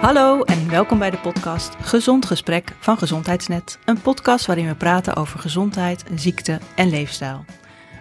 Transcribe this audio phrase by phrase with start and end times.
[0.00, 3.78] Hallo en welkom bij de podcast Gezond Gesprek van Gezondheidsnet.
[3.84, 7.44] Een podcast waarin we praten over gezondheid, ziekte en leefstijl.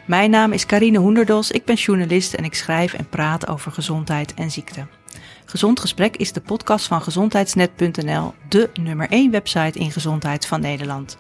[0.07, 4.33] Mijn naam is Karine Hoenderdos, ik ben journalist en ik schrijf en praat over gezondheid
[4.33, 4.87] en ziekte.
[5.45, 11.17] Gezond Gesprek is de podcast van gezondheidsnet.nl, de nummer 1 website in gezondheid van Nederland.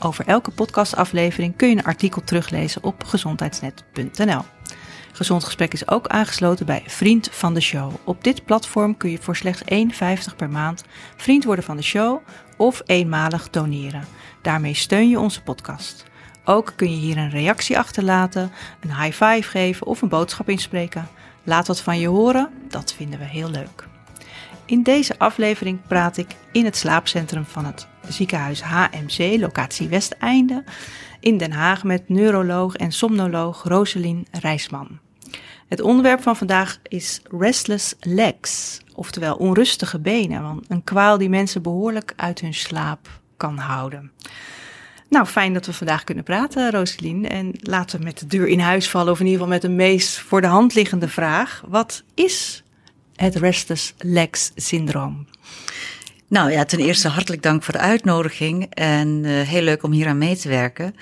[0.00, 4.42] Over elke podcastaflevering kun je een artikel teruglezen op gezondheidsnet.nl.
[5.18, 7.92] Gezond Gesprek is ook aangesloten bij Vriend van de Show.
[8.04, 9.62] Op dit platform kun je voor slechts
[10.30, 10.84] 1,50 per maand
[11.16, 12.20] vriend worden van de show
[12.56, 14.04] of eenmalig doneren.
[14.42, 16.04] Daarmee steun je onze podcast.
[16.44, 21.08] Ook kun je hier een reactie achterlaten, een high five geven of een boodschap inspreken.
[21.44, 23.86] Laat wat van je horen, dat vinden we heel leuk.
[24.64, 30.64] In deze aflevering praat ik in het slaapcentrum van het ziekenhuis HMC, locatie Westeinde,
[31.20, 35.06] in Den Haag met neuroloog en somnoloog Roselien Rijsman.
[35.68, 41.62] Het onderwerp van vandaag is restless legs, oftewel onrustige benen, want een kwaal die mensen
[41.62, 44.10] behoorlijk uit hun slaap kan houden.
[45.08, 47.28] Nou, fijn dat we vandaag kunnen praten, Roselien.
[47.28, 49.76] En laten we met de deur in huis vallen, of in ieder geval met de
[49.76, 51.62] meest voor de hand liggende vraag.
[51.66, 52.64] Wat is
[53.16, 55.26] het restless legs syndroom?
[56.28, 60.06] Nou ja, ten eerste hartelijk dank voor de uitnodiging en uh, heel leuk om hier
[60.06, 60.94] aan mee te werken.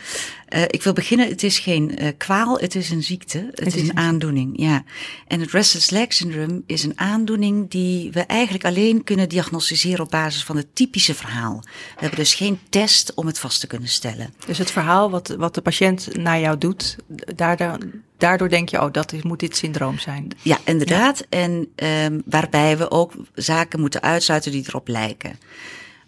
[0.57, 3.75] Uh, ik wil beginnen, het is geen uh, kwaal, het is een ziekte, het, het
[3.75, 4.85] is, is een aandoening, ja.
[5.27, 10.11] En het restless leg syndrome is een aandoening die we eigenlijk alleen kunnen diagnosticeren op
[10.11, 11.61] basis van het typische verhaal.
[11.63, 14.35] We hebben dus geen test om het vast te kunnen stellen.
[14.47, 16.97] Dus het verhaal wat, wat de patiënt naar jou doet,
[17.35, 17.79] daardoor,
[18.19, 20.29] daardoor denk je, oh, dat is, moet dit syndroom zijn.
[20.43, 21.25] Ja, inderdaad.
[21.31, 21.39] Ja.
[21.39, 21.69] En
[22.13, 25.39] um, waarbij we ook zaken moeten uitsluiten die erop lijken.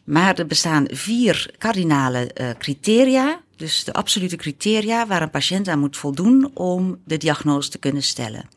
[0.05, 5.79] Maar er bestaan vier kardinale uh, criteria, dus de absolute criteria waar een patiënt aan
[5.79, 8.49] moet voldoen om de diagnose te kunnen stellen.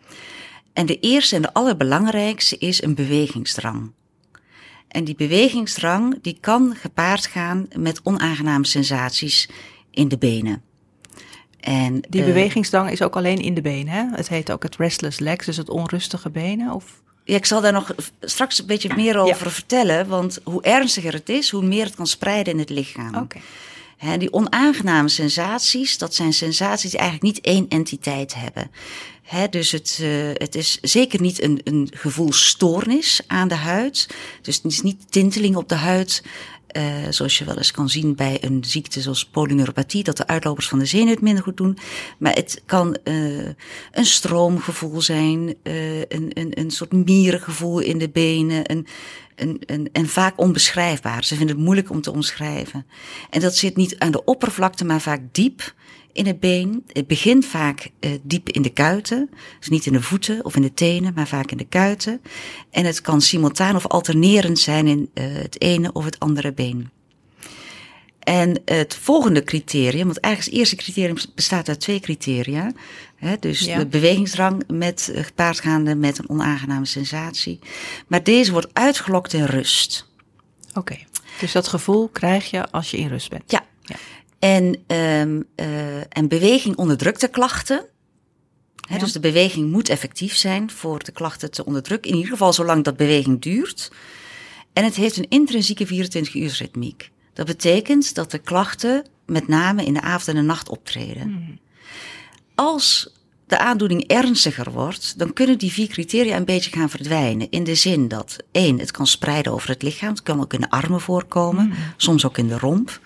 [0.74, 3.92] En de eerste en de allerbelangrijkste is een bewegingsdrang.
[4.88, 9.50] En die bewegingsdrang die kan gepaard gaan met onaangename sensaties
[9.92, 10.62] in de benen.
[11.60, 14.04] En, die uh, bewegingsdrang is ook alleen in de benen, hè?
[14.16, 17.02] Het heet ook het restless legs, dus het onrustige benen, of...
[17.24, 19.52] Ja, ik zal daar nog straks een beetje meer over ja.
[19.52, 20.08] vertellen.
[20.08, 23.16] Want hoe ernstiger het is, hoe meer het kan spreiden in het lichaam.
[23.16, 23.42] Okay.
[24.18, 28.72] Die onaangename sensaties, dat zijn sensaties die eigenlijk niet één entiteit hebben.
[29.22, 34.08] He, dus het, uh, het is zeker niet een, een gevoelstoornis aan de huid.
[34.42, 36.24] Dus het is niet tinteling op de huid.
[36.78, 40.68] Uh, zoals je wel eens kan zien bij een ziekte zoals polyneuropathie, dat de uitlopers
[40.68, 41.78] van de zenuw het minder goed doen.
[42.18, 43.48] Maar het kan uh,
[43.92, 48.88] een stroomgevoel zijn, uh, een, een, een soort mierengevoel in de benen, een,
[49.36, 51.24] een, een, en vaak onbeschrijfbaar.
[51.24, 52.86] Ze vinden het moeilijk om te omschrijven.
[53.30, 55.74] En dat zit niet aan de oppervlakte, maar vaak diep
[56.14, 56.84] in het been.
[56.88, 59.30] Het begint vaak uh, diep in de kuiten.
[59.60, 62.22] Dus niet in de voeten of in de tenen, maar vaak in de kuiten.
[62.72, 66.90] En het kan simultaan of alternerend zijn in uh, het ene of het andere been.
[68.20, 72.72] En het volgende criterium, want eigenlijk het eerste criterium bestaat uit twee criteria.
[73.16, 73.78] Hè, dus ja.
[73.78, 77.60] de bewegingsdrang met gepaardgaande met een onaangename sensatie.
[78.08, 80.10] Maar deze wordt uitgelokt in rust.
[80.70, 81.08] Oké, okay.
[81.40, 83.44] dus dat gevoel krijg je als je in rust bent.
[83.52, 83.66] Ja.
[83.82, 83.96] ja.
[84.42, 87.86] En, um, uh, en beweging onderdrukte klachten.
[88.76, 88.98] Ja.
[88.98, 92.10] Dus de beweging moet effectief zijn voor de klachten te onderdrukken.
[92.12, 93.92] In ieder geval zolang dat beweging duurt.
[94.74, 97.10] En het heeft een intrinsieke 24-uursritmiek.
[97.34, 101.28] Dat betekent dat de klachten met name in de avond en de nacht optreden.
[101.28, 101.60] Mm.
[102.56, 103.14] Als
[103.52, 107.50] de aandoening ernstiger wordt, dan kunnen die vier criteria een beetje gaan verdwijnen.
[107.50, 110.10] In de zin dat, één, het kan spreiden over het lichaam.
[110.10, 111.74] Het kan ook in de armen voorkomen, mm.
[111.98, 113.00] soms ook in de romp.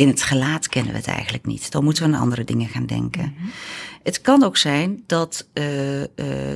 [0.00, 1.70] In het gelaat kennen we het eigenlijk niet.
[1.70, 3.34] Dan moeten we aan andere dingen gaan denken.
[4.02, 6.06] Het kan ook zijn dat uh, uh,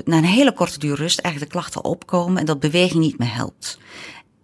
[0.05, 3.34] na een hele korte duur rust eigenlijk de klachten opkomen en dat beweging niet meer
[3.34, 3.78] helpt.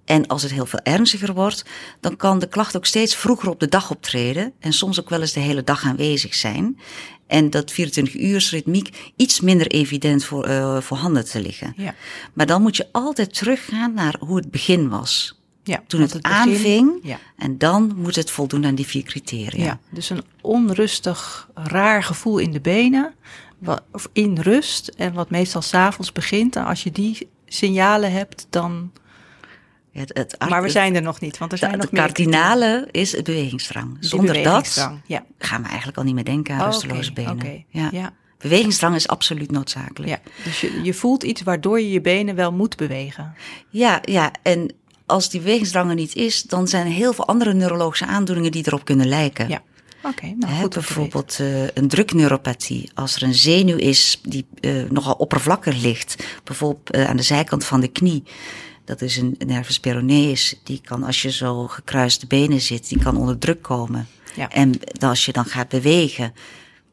[0.04, 1.64] En als het heel veel ernstiger wordt,
[2.00, 5.20] dan kan de klacht ook steeds vroeger op de dag optreden en soms ook wel
[5.20, 6.78] eens de hele dag aanwezig zijn.
[7.26, 11.72] En dat 24 uur ritmiek iets minder evident voor, uh, voorhanden te liggen.
[11.76, 11.94] Ja.
[12.32, 15.39] Maar dan moet je altijd teruggaan naar hoe het begin was.
[15.70, 16.98] Ja, toen het, het aanving.
[17.02, 17.18] Ja.
[17.36, 19.64] En dan moet het voldoen aan die vier criteria.
[19.64, 23.14] Ja, dus een onrustig, raar gevoel in de benen.
[23.58, 24.88] Wat, of in rust.
[24.88, 26.56] En wat meestal s'avonds begint.
[26.56, 28.92] En als je die signalen hebt, dan
[29.92, 32.88] het, het, maar we zijn er nog niet, want er zijn de, nog de cardinale
[32.90, 33.96] is het bewegingsdrang.
[34.00, 35.24] Zonder bewegingsdrang, dat ja.
[35.38, 37.42] gaan we eigenlijk al niet meer denken aan oh, rusteloze okay, benen.
[37.42, 37.88] Okay, ja.
[37.92, 38.12] ja.
[38.38, 40.12] Bewegingsdrang is absoluut noodzakelijk.
[40.12, 43.34] Ja, dus je, je voelt iets waardoor je je benen wel moet bewegen.
[43.68, 44.74] Ja, ja, en
[45.10, 48.66] als die bewegingsdrang er niet is, dan zijn er heel veel andere neurologische aandoeningen die
[48.66, 49.48] erop kunnen lijken.
[49.48, 49.62] Ja.
[50.02, 52.90] Oké, okay, nou He, bijvoorbeeld uh, een drukneuropathie.
[52.94, 57.64] Als er een zenuw is die uh, nogal oppervlakkig ligt, bijvoorbeeld uh, aan de zijkant
[57.64, 58.22] van de knie
[58.84, 60.60] Dat is een nervus peroneus.
[60.64, 64.08] Die kan, als je zo gekruiste benen zit, die kan onder druk komen.
[64.34, 64.50] Ja.
[64.50, 66.32] En als je dan gaat bewegen,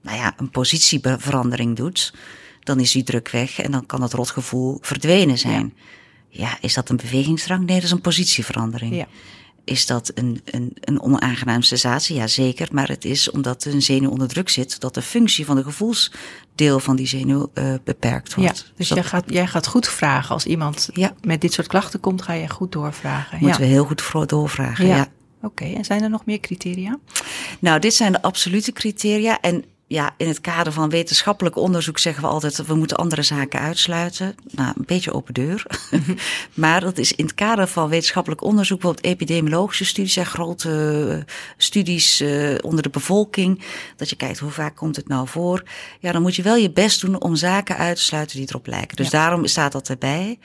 [0.01, 2.13] nou ja, een positieverandering doet,
[2.63, 5.73] dan is die druk weg en dan kan het rotgevoel verdwenen zijn.
[5.75, 5.83] Ja,
[6.62, 7.66] is dat een bewegingsdrang?
[7.66, 8.95] Nee, dat is een positieverandering.
[8.95, 9.07] Ja.
[9.63, 12.16] Is dat een, een, een onaangenaam sensatie?
[12.16, 12.68] Ja, zeker.
[12.72, 16.80] Maar het is omdat een zenuw onder druk zit, dat de functie van de gevoelsdeel
[16.80, 18.72] van die zenuw uh, beperkt Ja, wordt.
[18.75, 20.34] dus dat jij, gaat, jij gaat goed vragen.
[20.34, 21.13] Als iemand Ja.
[21.22, 23.38] met dit soort klachten komt, ga je goed doorvragen.
[23.42, 23.68] moeten ja.
[23.68, 24.88] we heel goed doorvragen.
[24.88, 24.95] Ja.
[24.95, 25.07] ja.
[25.42, 27.00] Oké, en zijn er nog meer criteria?
[27.60, 29.39] Nou, dit zijn de absolute criteria.
[29.39, 32.66] En ja, in het kader van wetenschappelijk onderzoek zeggen we altijd...
[32.66, 34.36] we moeten andere zaken uitsluiten.
[34.51, 35.66] Nou, een beetje open deur.
[36.54, 38.80] maar dat is in het kader van wetenschappelijk onderzoek...
[38.80, 43.63] bijvoorbeeld epidemiologische studies en grote eh, studies eh, onder de bevolking...
[43.95, 45.63] dat je kijkt hoe vaak komt het nou voor.
[46.00, 48.68] Ja, dan moet je wel je best doen om zaken uit te sluiten die erop
[48.68, 48.95] lijken.
[48.95, 49.19] Dus Ja.
[49.19, 50.39] daarom staat dat erbij.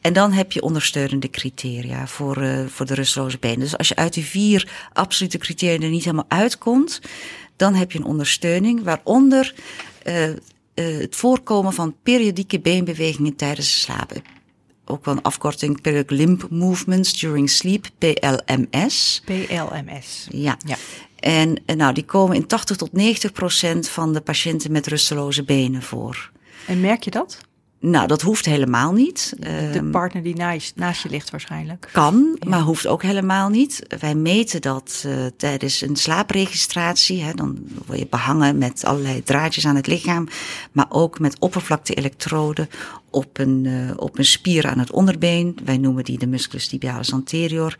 [0.00, 3.58] En dan heb je ondersteunende criteria voor, eh, voor de rustloze benen.
[3.58, 7.00] Dus als je uit die vier absolute criteria er niet helemaal uitkomt,
[7.58, 9.54] dan heb je een ondersteuning waaronder
[10.02, 10.36] eh, eh,
[10.74, 14.22] het voorkomen van periodieke beenbewegingen tijdens slapen.
[14.84, 19.22] Ook wel een afkorting periodic limb movements during sleep, PLMS.
[19.24, 20.26] PLMS.
[20.30, 20.56] Ja.
[20.66, 20.76] Ja.
[21.16, 25.44] En eh, nou, die komen in 80 tot 90 procent van de patiënten met rusteloze
[25.44, 26.30] benen voor.
[26.66, 27.38] En merk je dat?
[27.80, 29.34] Nou, dat hoeft helemaal niet.
[29.38, 31.88] De Ehm, partner die naast, naast je ligt waarschijnlijk.
[31.92, 33.82] Kan, maar hoeft ook helemaal niet.
[34.00, 37.22] Wij meten dat uh, tijdens een slaapregistratie.
[37.22, 40.28] Hè, dan word je behangen met allerlei draadjes aan het lichaam.
[40.72, 42.68] Maar ook met oppervlakte-elektroden
[43.10, 45.58] op een, uh, op een spier aan het onderbeen.
[45.64, 47.76] Wij noemen die de musculus tibialis anterior.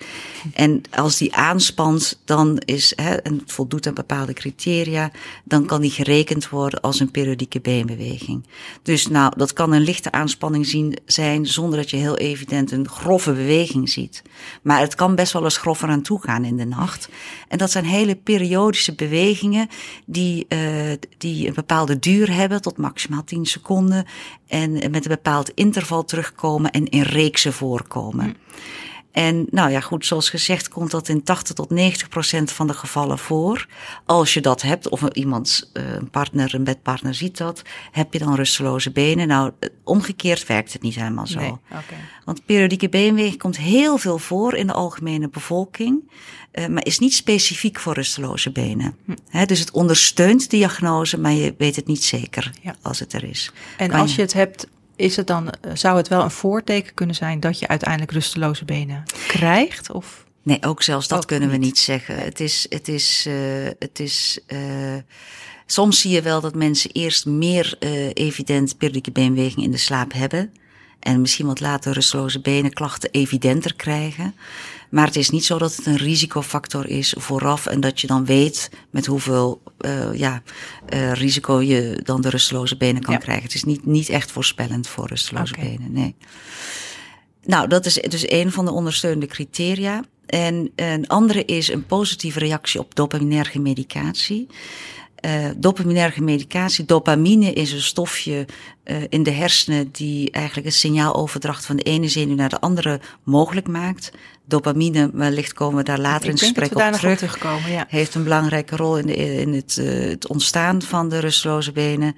[0.55, 5.11] En als die aanspant, dan is, hè, en voldoet aan bepaalde criteria,
[5.45, 8.47] dan kan die gerekend worden als een periodieke beenbeweging.
[8.83, 12.89] Dus nou, dat kan een lichte aanspanning zien, zijn zonder dat je heel evident een
[12.89, 14.23] grove beweging ziet.
[14.63, 17.09] Maar het kan best wel eens grover aan toe gaan in de nacht.
[17.49, 19.69] En dat zijn hele periodische bewegingen
[20.07, 20.61] die, uh,
[21.19, 24.07] die een bepaalde duur hebben, tot maximaal 10 seconden.
[24.47, 28.37] En met een bepaald interval terugkomen en in reeksen voorkomen.
[29.19, 32.73] En nou ja, goed, zoals gezegd komt dat in 80 tot 90 procent van de
[32.73, 33.67] gevallen voor.
[34.05, 38.19] Als je dat hebt, of iemand, eh, een partner, een bedpartner ziet dat, heb je
[38.19, 39.29] dan rusteloze benen.
[39.29, 39.53] Nou,
[39.85, 41.39] omgekeerd werkt het niet helemaal zo.
[41.41, 41.55] Nee.
[42.25, 46.11] Want periodieke beenbeweging komt heel veel voor in de algemene bevolking,
[46.53, 48.97] uh, maar is niet specifiek voor rusteloze benen.
[49.05, 49.15] Hm.
[49.29, 52.77] He, dus het ondersteunt diagnose, maar je weet het niet zeker Ja.
[52.83, 53.53] als het er is.
[53.77, 54.67] En Kan als je het hebt,
[54.99, 58.65] is het dan, eh, zou het wel een voorteken kunnen zijn dat je uiteindelijk rusteloze
[58.65, 59.91] benen krijgt?
[59.91, 60.27] Of?
[60.43, 61.65] Nee, ook zelfs dat Ook kunnen we niet.
[61.65, 62.19] niet zeggen.
[62.19, 63.35] Het is, het is, uh,
[63.79, 64.39] het is.
[64.49, 64.61] Uh,
[65.67, 70.13] soms zie je wel dat mensen eerst meer uh, evident periodieke beenbeweging in de slaap
[70.13, 70.53] hebben.
[71.01, 74.35] En misschien wat later rusteloze benenklachten evidenter krijgen.
[74.91, 78.25] Maar het is niet zo dat het een risicofactor is vooraf en dat je dan
[78.25, 80.43] weet met hoeveel uh, ja,
[80.95, 83.21] uh, risico je dan de rusteloze benen kan Ja.
[83.21, 83.45] krijgen.
[83.45, 86.15] Het is niet, niet echt voorspellend voor rusteloze benen, nee.
[87.45, 90.05] Nou, dat is dus een van de ondersteunende criteria.
[90.27, 94.47] En een andere is een positieve reactie op dopaminerge medicatie.
[95.27, 98.47] Uh, dopaminerge medicatie, dopamine is een stofje
[98.85, 103.01] uh, in de hersenen die eigenlijk een signaaloverdracht van de ene zenuw naar de andere
[103.23, 104.13] mogelijk maakt.
[104.45, 107.13] Dopamine, wellicht komen we daar later Ik in het gesprek op terug.
[107.13, 107.71] op terugkomen.
[107.71, 107.87] Ja.
[107.89, 112.17] Heeft een belangrijke rol in, de, in het, uh, het, ontstaan van de rustloze benen.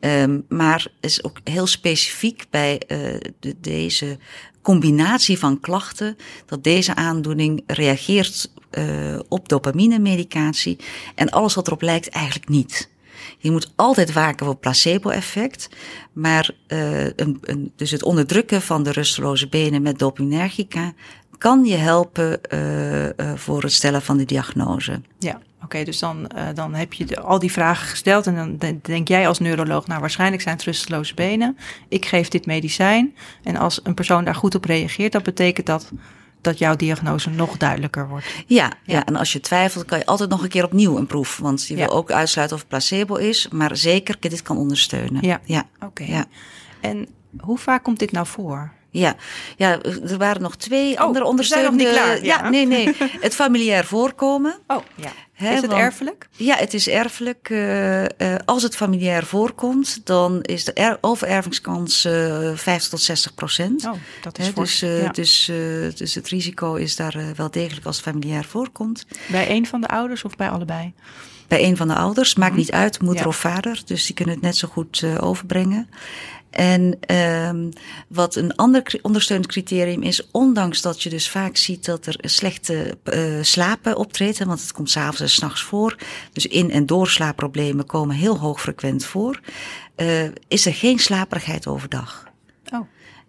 [0.00, 2.80] Um, maar is ook heel specifiek bij
[3.40, 4.18] de, deze
[4.62, 6.16] combinatie van klachten,
[6.46, 10.78] dat deze aandoening reageert uh, op dopamine-medicatie
[11.14, 12.90] en alles wat erop lijkt eigenlijk niet.
[13.38, 15.68] Je moet altijd waken voor placebo-effect,
[16.12, 20.92] maar uh, een, een, dus het onderdrukken van de rusteloze benen met dopaminergica
[21.38, 25.00] kan je helpen uh, voor het stellen van de diagnose.
[25.18, 29.28] Ja, oké, dus dan, dan heb je al die vragen gesteld en dan denk jij
[29.28, 31.56] als neuroloog, nou waarschijnlijk zijn het rusteloze benen.
[31.88, 35.90] Ik geef dit medicijn en als een persoon daar goed op reageert, dat betekent dat
[36.42, 38.26] dat jouw diagnose nog duidelijker wordt.
[38.46, 39.04] Ja, ja, ja.
[39.04, 41.38] en als je twijfelt, kan je altijd nog een keer opnieuw een proef.
[41.38, 45.26] Want je wil ook uitsluiten of het placebo is, maar zeker dit kan ondersteunen.
[45.26, 45.40] Ja.
[45.44, 45.64] ja.
[45.80, 46.04] Oké.
[46.04, 46.24] Ja.
[46.80, 47.08] En
[47.40, 48.72] hoe vaak komt dit nou voor?
[48.94, 49.16] Ja,
[49.56, 51.84] ja, er waren nog twee Oh, andere nog ondersteunende...
[51.84, 52.38] niet klaar, ja.
[52.42, 52.94] ja, nee, nee.
[53.20, 54.58] Het familiair voorkomen.
[54.66, 55.10] Oh, ja.
[55.36, 56.28] Is het want- erfelijk?
[56.36, 57.50] Ja, het is erfelijk.
[57.50, 58.08] eh, eh,
[58.44, 63.84] als het familiair voorkomt, dan is de er- overervingskans eh 50 tot 60 procent.
[63.84, 64.78] Oh, dat is fors.
[64.78, 65.08] dus, eh, Ja.
[65.08, 65.56] dus, eh,
[65.96, 69.06] dus het risico is daar eh, wel degelijk als het familiair voorkomt.
[69.26, 70.92] Bij een van de ouders of bij allebei?
[71.48, 72.34] bij een van de ouders.
[72.34, 72.60] Maakt Mhm.
[72.60, 73.28] niet uit, moeder Ja.
[73.28, 73.82] of vader.
[73.84, 75.88] Dus die kunnen het net zo goed eh, overbrengen.
[76.52, 77.70] En ehm,
[78.08, 82.98] wat een ander ondersteunend criterium is, ondanks dat je dus vaak ziet dat er slechte
[83.02, 85.96] eh, slapen optreedt, want het komt s'avonds en s'nachts voor.
[86.32, 89.40] Dus in- en doorslaapproblemen komen heel hoogfrequent voor.
[89.94, 92.30] eh, is er geen slaperigheid overdag.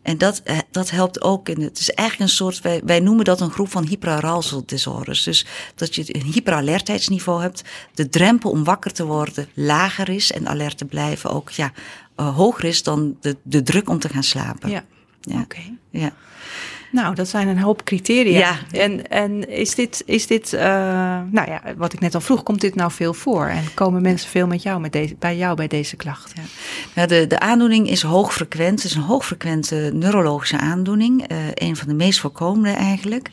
[0.03, 3.25] En dat, eh, dat helpt ook in het is eigenlijk een soort, wij, wij noemen
[3.25, 5.23] dat een groep van hyperarousal disorders.
[5.23, 5.45] Dus
[5.75, 7.61] dat je een hyperalertheidsniveau hebt,
[7.93, 11.71] de drempel om wakker te worden lager is en alert te blijven ook ja,
[12.15, 14.69] eh, hoger is dan de, de druk om te gaan slapen.
[14.69, 14.83] Ja.
[15.21, 15.41] Ja.
[15.41, 15.61] Oké.
[15.89, 16.13] Ja.
[16.93, 18.39] Nou, dat zijn een hoop criteria.
[18.39, 18.79] Ja.
[18.79, 20.61] En, en is dit, is dit eh,
[21.29, 23.45] nou ja, wat ik net al vroeg, komt dit nou veel voor?
[23.45, 26.33] En komen mensen veel met jou met deze, bij jou bij deze klacht?
[26.95, 28.81] Nou, de, de aandoening is hoogfrequent.
[28.81, 31.27] Het is een hoogfrequente neurologische aandoening.
[31.27, 33.29] eh een van de meest voorkomende eigenlijk.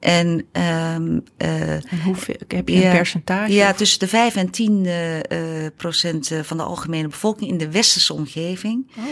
[0.00, 2.94] En ehm, eh, En hoeveel, heb je een Ja.
[2.94, 3.52] percentage?
[3.52, 7.58] Ja, tussen de 5 en 10 eh, eh, procent eh, van de algemene bevolking in
[7.58, 8.86] de westerse omgeving.
[8.98, 9.04] Oh.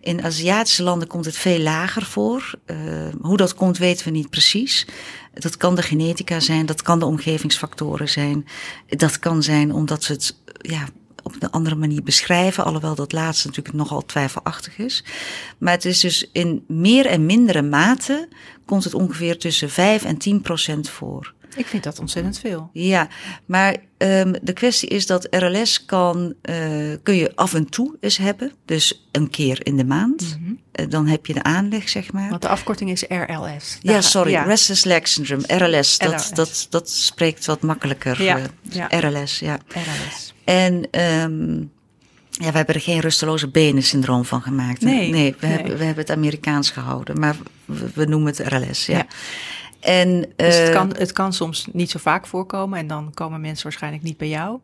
[0.00, 2.54] In Aziatische landen komt het veel lager voor.
[2.66, 2.76] Eh,
[3.20, 4.86] hoe dat komt weten we niet precies.
[5.34, 8.46] Dat kan de genetica zijn, dat kan de omgevingsfactoren zijn.
[8.88, 10.88] Dat kan zijn omdat ze het ja,
[11.22, 12.64] op een andere manier beschrijven.
[12.64, 15.04] Alhoewel dat laatste natuurlijk nogal twijfelachtig is.
[15.58, 18.28] Maar het is dus in meer en mindere mate
[18.64, 21.34] komt het ongeveer tussen 5 en 10 procent voor.
[21.56, 22.70] Ik vind dat ontzettend veel.
[22.72, 23.08] Ja,
[23.46, 28.16] maar um, de kwestie is dat RLS kan, uh, kun je af en toe eens
[28.16, 28.52] hebben.
[28.64, 30.38] Dus een keer in de maand.
[30.40, 30.52] Mhm.
[30.52, 32.30] Uh, dan heb je de aanleg, zeg maar.
[32.30, 33.78] Want de afkorting is RLS.
[33.80, 34.42] ja, sorry, ja.
[34.42, 35.98] Restless Leg Syndrome, RLS.
[35.98, 36.30] Dat.
[36.34, 38.22] Dat, dat spreekt wat makkelijker.
[38.22, 38.86] Ja, uh, ja.
[38.88, 39.58] RLS, ja.
[39.68, 40.34] RLS.
[40.44, 41.70] En um,
[42.30, 44.80] ja, we hebben er geen rusteloze benen syndroom van gemaakt.
[44.80, 45.56] Nee, nee, we, nee.
[45.56, 47.20] Hebben, we hebben het Amerikaans gehouden.
[47.20, 48.96] Maar we, we noemen het RLS, ja.
[48.96, 49.06] Ja.
[49.82, 53.40] En, Dus het eh, kan, het kan soms niet zo vaak voorkomen en dan komen
[53.40, 54.58] mensen waarschijnlijk niet bij jou.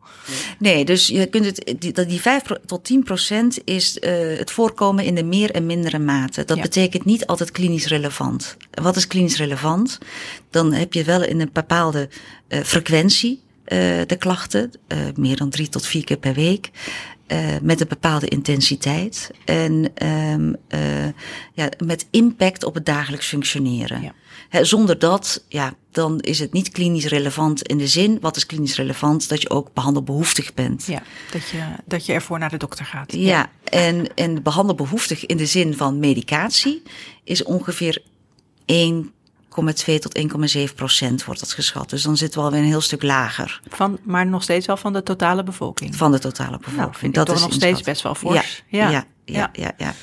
[0.59, 4.51] Nee, dus je kunt het, die, die 5 pro- tot 10 procent is uh, het
[4.51, 6.45] voorkomen in de meer en mindere mate.
[6.45, 6.63] Dat Ja.
[6.63, 8.57] betekent niet altijd klinisch relevant.
[8.71, 9.97] Wat is klinisch relevant?
[10.49, 12.09] Dan heb je wel in een bepaalde
[12.49, 13.41] uh, frequentie
[14.05, 14.71] de klachten,
[15.15, 16.69] meer dan drie tot vier keer per week.
[17.27, 21.05] Uh, met een bepaalde intensiteit en um, uh,
[21.53, 24.01] ja, met impact op het dagelijks functioneren.
[24.01, 24.13] Ja.
[24.49, 28.45] He, zonder dat, ja, dan is het niet klinisch relevant in de zin, wat is
[28.45, 29.29] klinisch relevant?
[29.29, 30.85] Dat je ook behandelbehoeftig bent.
[30.85, 31.01] Ja,
[31.31, 33.13] dat je, dat je ervoor naar de dokter gaat.
[33.13, 36.83] Ja, en, en behandelbehoeftig in de zin van medicatie
[37.23, 38.01] is ongeveer
[38.73, 40.19] 1,2 tot
[40.57, 41.89] 1,7 procent wordt dat geschat.
[41.89, 44.93] Dus dan zitten we alweer een heel stuk lager Van, maar nog steeds wel van
[44.93, 45.95] de totale bevolking.
[45.95, 46.81] van de totale bevolking.
[46.81, 48.63] nou, vind dat ik toch is nog steeds best wel fors.
[48.67, 49.93] Ja, ja, ja, ja, ja.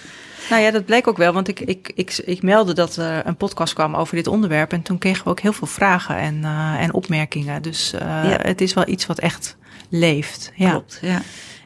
[0.51, 3.37] Nou ja, dat bleek ook wel, want ik, ik, ik, ik meldde dat er een
[3.37, 4.73] podcast kwam over dit onderwerp.
[4.73, 7.63] En toen kregen we ook heel veel vragen en, uh, en opmerkingen.
[7.63, 8.39] Dus uh, Ja.
[8.43, 9.57] het is wel iets wat echt
[9.91, 10.53] leeft.
[10.55, 10.71] Ja.
[10.71, 11.23] Klopt, ja.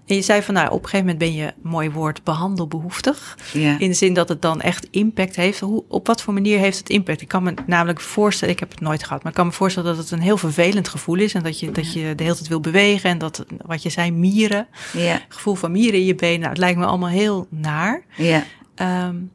[0.07, 3.39] En je zei van, nou, op een gegeven moment ben je, mooi woord, behandelbehoeftig.
[3.53, 3.77] ja.
[3.79, 5.61] In de zin dat het dan echt impact heeft.
[5.61, 7.21] Hoe, op wat voor manier heeft het impact?
[7.21, 9.89] Ik kan me namelijk voorstellen, ik heb het nooit gehad, maar ik kan me voorstellen
[9.95, 11.35] dat het een heel vervelend gevoel is.
[11.35, 13.11] En dat je, dat je de hele tijd wil bewegen.
[13.11, 14.67] En dat, wat je zei, mieren.
[14.93, 16.39] ja, Gevoel van mieren in je benen.
[16.39, 18.03] Nou, het lijkt me allemaal heel naar.
[18.17, 18.45] ja.
[18.81, 19.33] Um,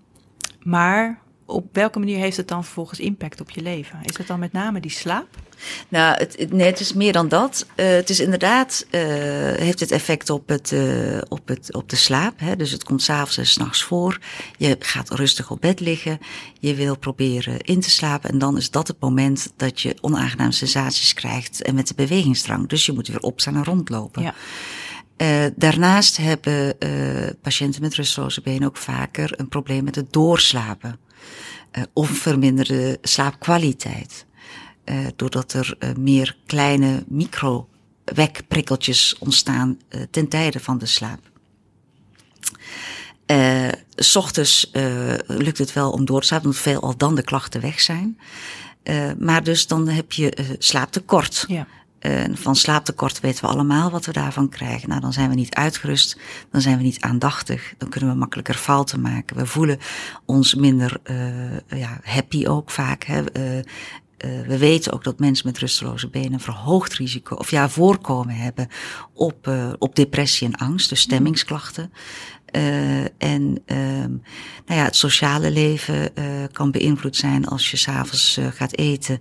[0.61, 3.99] maar op welke manier heeft het dan vervolgens impact op je leven?
[4.03, 5.27] Is het dan met name die slaap?
[5.89, 7.65] Nou, het, nee, het is meer dan dat.
[7.75, 9.01] Uh, het is inderdaad, uh,
[9.55, 12.39] heeft het effect op, het, uh, op, het, op de slaap.
[12.39, 12.55] Hè?
[12.55, 14.19] Dus het komt s'avonds en s'nachts voor.
[14.57, 16.19] Je gaat rustig op bed liggen.
[16.59, 18.29] Je wil proberen in te slapen.
[18.29, 21.61] En dan is dat het moment dat je onaangename sensaties krijgt.
[21.61, 22.67] En met de bewegingsdrang.
[22.67, 24.21] Dus je moet weer opstaan en rondlopen.
[24.21, 24.33] Ja.
[25.17, 30.99] Uh, daarnaast hebben uh, patiënten met rusteloze benen ook vaker een probleem met het doorslapen.
[31.71, 34.25] Uh, of verminderde slaapkwaliteit.
[35.15, 39.79] doordat er meer kleine micro-wekprikkeltjes ontstaan
[40.11, 41.19] ten tijde van de slaap.
[43.95, 44.71] S ochtends
[45.27, 48.19] lukt het wel om door te slapen, omdat veel al dan de klachten weg zijn.
[49.19, 51.45] Maar dus dan heb je slaaptekort.
[51.47, 51.67] Ja.
[52.05, 54.89] Uh, van slaaptekort weten we allemaal wat we daarvan krijgen.
[54.89, 56.19] Nou, dan zijn we niet uitgerust,
[56.51, 59.35] dan zijn we niet aandachtig, dan kunnen we makkelijker fouten maken.
[59.35, 59.79] We voelen
[60.25, 63.03] ons minder uh, ja, happy ook vaak.
[63.03, 63.21] Hè.
[63.37, 67.69] Uh, uh, we weten ook dat mensen met rusteloze benen een verhoogd risico, of ja,
[67.69, 68.67] voorkomen hebben
[69.13, 71.91] op, op depressie en angst, dus stemmingsklachten.
[72.55, 74.21] Uh, en um,
[74.65, 79.19] nou ja, het sociale leven uh, kan beïnvloed zijn als je s'avonds uh, gaat eten,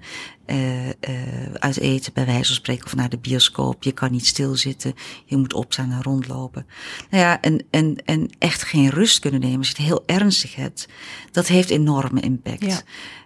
[1.59, 3.83] uit eten bij wijze van spreken of naar de bioscoop.
[3.83, 6.67] Je kan niet stilzitten, je moet opstaan en rondlopen.
[7.11, 10.55] Nou ja, en, en, en echt geen rust kunnen nemen als je het heel ernstig
[10.55, 10.89] hebt,
[11.31, 12.65] dat heeft enorme impact.
[12.65, 12.81] Ja.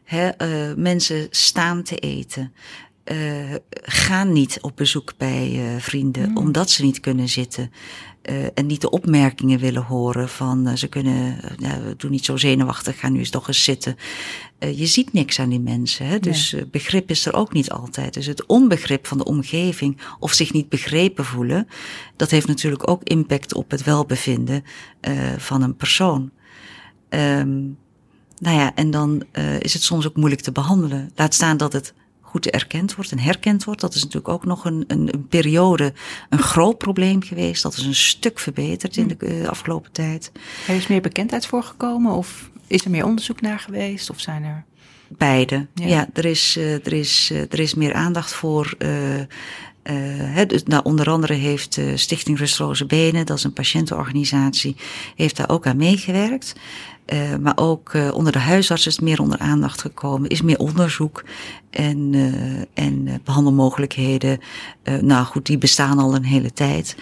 [0.05, 0.31] He,
[0.77, 2.53] mensen staan te eten.
[3.13, 6.37] Uh, gaan niet op bezoek bij uh, vrienden, mm.
[6.37, 7.73] omdat ze niet kunnen zitten.
[8.23, 11.41] Uh, en niet de opmerkingen willen horen van ze kunnen,
[11.97, 13.97] doe niet zo zenuwachtig, ga nu eens toch eens zitten.
[14.59, 16.19] je ziet niks aan die mensen, hè?
[16.19, 16.67] dus nee.
[16.67, 18.15] begrip is er ook niet altijd.
[18.15, 21.69] Dus het onbegrip van de omgeving of zich niet begrepen voelen,
[22.17, 24.65] dat heeft natuurlijk ook impact op het welbevinden
[25.37, 26.31] van een persoon.
[27.09, 27.79] Um,
[28.39, 29.25] nou ja, en dan
[29.59, 31.11] is het soms ook moeilijk te behandelen.
[31.15, 31.95] Laat staan dat het
[32.29, 33.81] goed erkend wordt en herkend wordt.
[33.81, 35.93] Dat is natuurlijk ook nog een, een, een periode
[36.29, 37.63] een groot probleem geweest.
[37.63, 40.33] Dat is een stuk verbeterd in de uh, afgelopen tijd.
[40.69, 44.65] Er is meer bekendheid voorgekomen of is er meer onderzoek naar geweest of zijn er...
[45.09, 45.67] Beide.
[45.75, 48.75] Ja, ja er, is, uh, er, is, uh, er is meer aandacht voor.
[48.79, 49.21] Uh,
[49.91, 54.77] uh, dus, nou, onder andere heeft uh, Stichting Rustloze Benen, dat is een patiëntenorganisatie,
[55.17, 56.55] heeft daar ook aan meegewerkt.
[57.13, 61.25] Uh, maar ook uh, onder de huisartsen is meer onder aandacht gekomen, is meer onderzoek
[61.71, 64.41] en, uh, en behandelmogelijkheden.
[65.01, 66.97] nou goed, die bestaan al een hele tijd,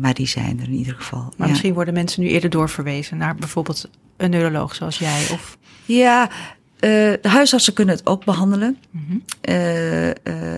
[0.00, 1.22] maar die zijn er in ieder geval.
[1.22, 1.46] Maar ja.
[1.46, 5.26] misschien worden mensen nu eerder doorverwezen naar bijvoorbeeld een neuroloog zoals jij?
[5.32, 5.58] Of...
[5.84, 6.30] Ja,
[7.20, 8.78] de huisartsen kunnen het ook behandelen.
[8.90, 9.22] Mm -hmm.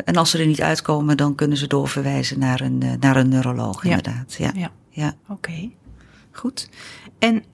[0.04, 3.82] en als ze er niet uitkomen, dan kunnen ze doorverwijzen naar een, naar een neuroloog,
[3.82, 3.88] ja.
[3.90, 4.34] inderdaad.
[4.38, 4.70] Ja, ja.
[4.90, 5.14] ja.
[5.28, 5.32] oké.
[5.32, 5.72] Okay.
[6.32, 6.68] Goed.
[7.18, 7.44] En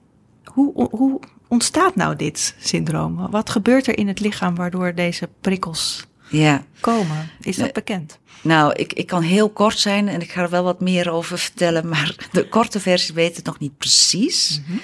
[0.43, 3.29] hoe, hoe ontstaat nou dit syndroom?
[3.31, 6.63] Wat gebeurt er in het lichaam waardoor deze prikkels ja.
[6.79, 7.29] komen?
[7.41, 8.19] Is dat bekend?
[8.41, 11.37] Nou, ik, ik kan heel kort zijn en ik ga er wel wat meer over
[11.37, 14.59] vertellen, maar de korte versie weet het nog niet precies.
[14.59, 14.81] Mm -hmm.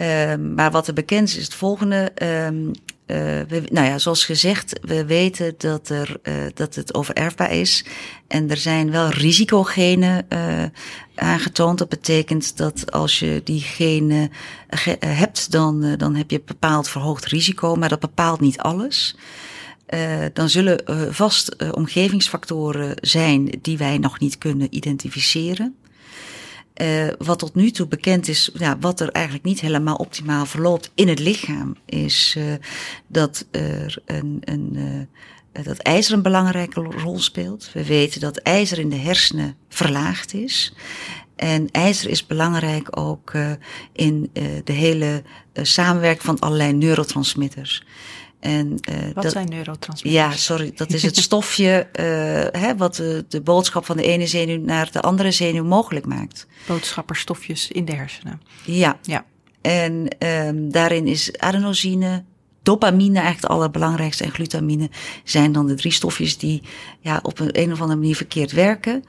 [0.00, 2.12] Uh, maar wat er bekend is, is het volgende.
[3.10, 3.16] Uh,
[3.48, 7.84] we, nou ja, zoals gezegd, we weten dat, er, uh, dat het overerfbaar is.
[8.26, 10.64] En er zijn wel risicogenen uh,
[11.14, 11.78] aangetoond.
[11.78, 14.30] Dat betekent dat als je die genen
[14.98, 17.74] hebt, dan, dan heb je bepaald verhoogd risico.
[17.74, 19.16] Maar dat bepaalt niet alles.
[20.32, 20.82] dan zullen
[21.14, 25.76] vast omgevingsfactoren zijn die wij nog niet kunnen identificeren.
[26.82, 30.90] Uh, wat tot nu toe bekend is, ja, wat er eigenlijk niet helemaal optimaal verloopt
[30.94, 32.44] in het lichaam, is uh,
[33.06, 34.72] dat er een, een
[35.52, 37.70] uh, dat ijzer een belangrijke rol speelt.
[37.72, 40.74] We weten dat ijzer in de hersenen verlaagd is.
[41.36, 43.32] En ijzer is belangrijk ook
[43.92, 44.30] in
[44.64, 45.22] de hele
[45.54, 47.84] samenwerking van allerlei neurotransmitters.
[48.40, 50.24] En, uh, wat dat, zijn neurotransmitters?
[50.24, 52.04] Ja, sorry, dat is het stofje uh,
[52.62, 56.46] hè, wat de, de, boodschap van de ene zenuw naar de andere zenuw mogelijk maakt.
[56.66, 58.40] Boodschapperstofjes in de hersenen.
[58.64, 58.98] Ja.
[59.02, 59.24] ja.
[59.60, 62.24] En um, daarin is adenosine,
[62.62, 64.90] dopamine eigenlijk het allerbelangrijkste en glutamine
[65.24, 66.62] zijn dan de drie stofjes die
[67.00, 69.04] ja, op een, een of andere manier verkeerd werken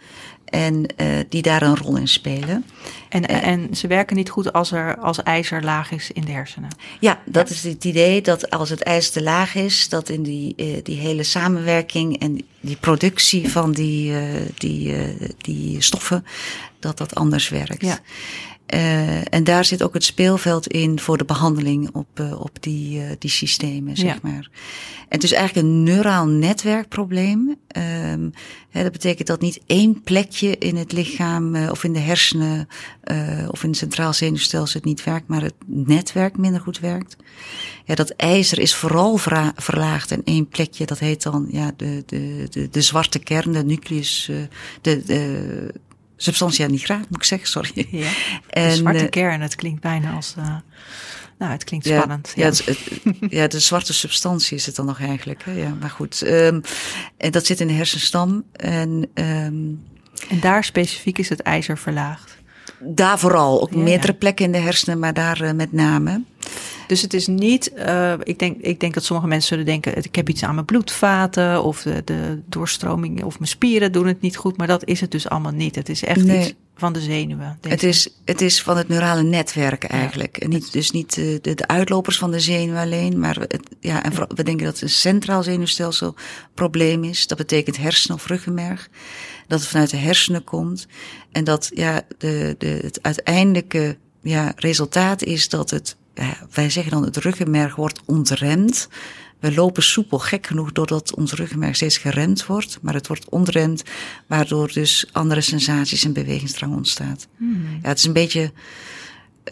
[0.50, 2.66] en uh, die daar een rol in spelen.
[3.10, 6.32] En, uh, en ze werken niet goed als er als ijzer laag is in de
[6.32, 6.70] hersenen.
[7.00, 7.56] Ja, dat ja.
[7.56, 10.98] is het idee dat als het ijzer te laag is, dat in die, uh, die
[10.98, 14.14] hele samenwerking en die productie van die,
[14.58, 14.96] die,
[15.38, 16.26] die stoffen,
[16.80, 17.82] dat dat anders werkt.
[17.82, 18.00] Ja.
[18.74, 23.00] Uh, en daar zit ook het speelveld in voor de behandeling op, uh, op die,
[23.00, 24.20] uh, die systemen, zeg ja.
[24.22, 24.50] maar.
[25.00, 27.56] En het is eigenlijk een neuraal netwerkprobleem.
[28.10, 28.32] Um,
[28.70, 32.68] hè, dat betekent dat niet één plekje in het lichaam of in de hersenen
[33.50, 37.16] of in het centraal zenuwstelsel het niet werkt, maar het netwerk minder goed werkt.
[37.86, 39.18] Ja, dat ijzer is vooral
[39.56, 43.64] verlaagd en één plekje, dat heet dan ja, de, de, de, de zwarte kern, de
[43.64, 44.32] nucleus,
[44.82, 45.74] de, de
[46.22, 47.88] substantia nigra, moet ik zeggen, sorry.
[47.92, 48.10] Ja,
[48.50, 50.36] en, de zwarte uh, kern, het klinkt bijna als...
[50.38, 50.56] Uh,
[51.38, 52.32] nou, het klinkt spannend.
[52.36, 52.50] Ja, ja.
[52.50, 52.80] Het, het,
[53.30, 55.44] ja, de zwarte substantie is het dan nog eigenlijk.
[55.44, 55.52] Hè?
[55.52, 56.22] Ja, maar goed.
[56.26, 56.62] Um,
[57.18, 58.44] en dat zit in de hersenstam.
[58.52, 59.84] En, um,
[60.30, 62.38] en daar specifiek is het ijzer verlaagd?
[62.80, 63.70] Daar vooral.
[63.72, 66.24] Ja, meerdere plekken in de hersenen, maar daar uh, met name.
[66.90, 70.16] Dus het is niet, uh, ik, denk, ik denk dat sommige mensen zullen denken, ik
[70.16, 74.38] heb iets aan mijn bloedvaten of de, de doorstroming of mijn spieren doen het niet
[74.38, 75.76] goed, maar dat is het dus allemaal niet.
[75.76, 76.40] Het is echt nee.
[76.40, 77.58] iets van de zenuwen.
[77.68, 80.38] Het is, het is van het neurale netwerk eigenlijk.
[80.40, 80.44] Ja.
[80.44, 84.04] En niet, dus niet de, de, de, uitlopers van de zenuw alleen, maar het, ja,
[84.04, 86.16] en we denken dat het een centraal zenuwstelsel
[86.54, 87.28] probleem is.
[87.28, 88.90] Dat betekent hersenen of ruggenmerg.
[89.48, 90.88] Dat het vanuit de hersenen komt.
[91.32, 95.98] En dat ja, de, de, het uiteindelijke ja, resultaat is dat het
[96.52, 98.88] wij zeggen dan het ruggenmerg wordt ontremd.
[99.40, 102.80] We lopen soepel, gek genoeg, doordat ons ruggenmerg steeds geremd wordt.
[102.82, 103.84] Maar het wordt ontremd,
[104.28, 107.28] waardoor dus andere sensaties en bewegingsdrang ontstaat.
[107.38, 107.80] Hmm.
[107.82, 108.52] Ja, het is een beetje...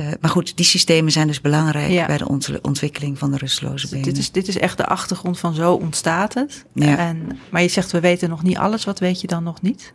[0.02, 2.06] Uh, maar goed, die systemen zijn dus belangrijk ja.
[2.06, 4.04] bij de ont ontwikkeling van de rusteloze benen.
[4.04, 6.66] Dit is, dit is echt de achtergrond van zo ontstaat het.
[6.74, 6.98] Ja.
[6.98, 8.86] En, maar je zegt, we weten nog niet alles.
[8.86, 9.94] Wat weet je dan nog niet?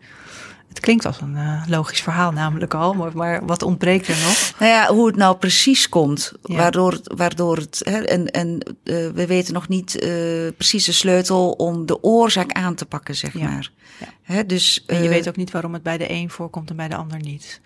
[0.73, 4.53] Het klinkt als een uh, logisch verhaal namelijk al, maar, maar, wat ontbreekt er nog?
[4.59, 7.81] Nou ja, hoe het nou precies komt, waardoor, waardoor het...
[7.85, 12.53] Hè, en en uh, we weten nog niet uh, precies de sleutel om de oorzaak
[12.53, 13.49] aan te pakken, zeg ja.
[13.49, 13.71] maar.
[14.01, 14.07] Ja.
[14.23, 16.89] Hè, dus, en je weet ook niet waarom het bij de een voorkomt en bij
[16.89, 17.61] de ander niet.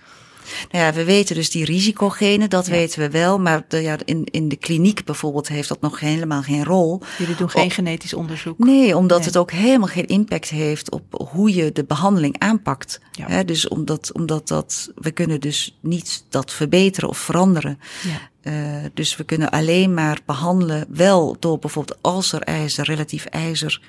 [0.71, 3.39] Nou ja, we weten dus die risicogenen, dat weten we wel.
[3.39, 7.03] Maar de, ja, in, in de kliniek bijvoorbeeld heeft dat nog helemaal geen rol.
[7.19, 8.59] Jullie doen geen genetisch onderzoek?
[8.59, 13.01] Nee, omdat het ook helemaal geen impact heeft op hoe je de behandeling aanpakt.
[13.13, 13.43] Ja.
[13.43, 17.79] dus omdat, omdat dat, we kunnen dus niet dat verbeteren of veranderen.
[18.03, 18.35] Ja.
[18.53, 23.81] Uh, dus we kunnen alleen maar behandelen, wel door bijvoorbeeld als er ijzer, relatief ijzer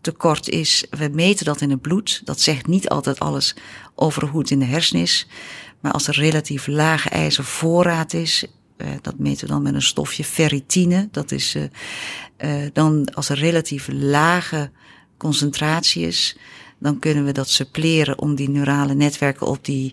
[0.00, 0.86] tekort is.
[0.90, 2.20] We meten dat in het bloed.
[2.24, 3.56] Dat zegt niet altijd alles
[3.94, 5.26] over hoe het in de hersenen is.
[5.80, 10.24] Maar als er relatief lage ijzervoorraad is, uh, dat meten we dan met een stofje
[10.24, 11.08] ferritine.
[11.10, 11.62] Dat is uh,
[12.38, 14.70] uh, dan als er relatief lage
[15.16, 16.36] concentratie is,
[16.78, 19.92] dan kunnen we dat suppleren om die neurale netwerken op die,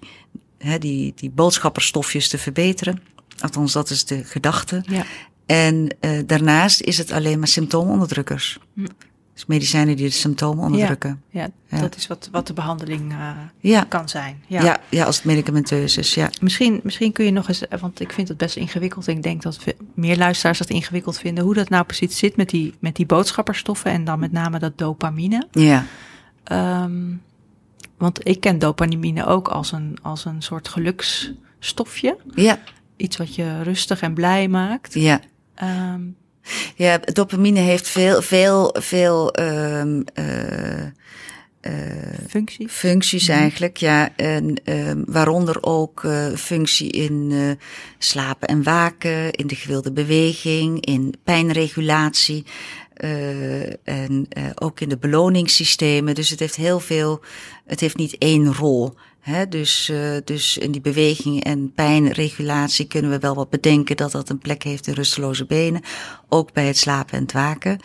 [0.58, 3.02] hè, die, die boodschapperstofjes te verbeteren.
[3.40, 4.84] Althans, dat is de gedachte.
[4.86, 5.06] Ja.
[5.46, 8.60] En daarnaast is het alleen maar symptoomonderdrukkers.
[8.74, 8.86] Hm.
[9.34, 11.22] Dus medicijnen die de symptomen onderdrukken.
[11.30, 13.84] Ja, ja, dat is wat, wat de behandeling uh, ja.
[13.84, 14.44] kan zijn.
[14.48, 14.64] Ja.
[14.64, 14.80] ja.
[14.90, 16.14] Ja, als het medicamenteus is.
[16.14, 16.30] Ja.
[16.42, 19.08] Misschien, misschien kun je nog eens, want ik vind het best ingewikkeld.
[19.08, 19.60] Ik denk dat
[19.94, 21.44] meer luisteraars dat ingewikkeld vinden.
[21.44, 24.78] Hoe dat nou precies zit met die, met die boodschapperstoffen en dan met name dat
[24.78, 25.48] dopamine.
[25.52, 25.86] Ja.
[26.84, 27.22] Um,
[27.98, 32.18] want ik ken dopamine ook als een, als een soort geluksstofje.
[32.36, 32.60] Ja.
[32.98, 34.94] Iets wat je rustig en blij maakt.
[34.94, 35.22] Ja.
[35.94, 36.16] Um,
[36.76, 40.26] ja, dopamine heeft veel, veel, veel um, uh,
[41.62, 41.72] uh,
[42.28, 43.38] functies, functies mhm.
[43.38, 44.16] eigenlijk, ja.
[44.16, 47.52] En um, waaronder ook uh, functie in uh,
[47.98, 52.46] slapen en waken, in de gewilde beweging, in pijnregulatie.
[52.98, 56.16] Uh, en ook in de beloningssystemen.
[56.16, 57.22] Dus het heeft heel veel,
[57.66, 58.94] het heeft niet één rol.
[59.24, 64.12] He, dus, uh, dus in die beweging en pijnregulatie kunnen we wel wat bedenken dat
[64.12, 65.82] dat een plek heeft in rusteloze benen.
[66.30, 67.80] Ook bij het slapen en het waken.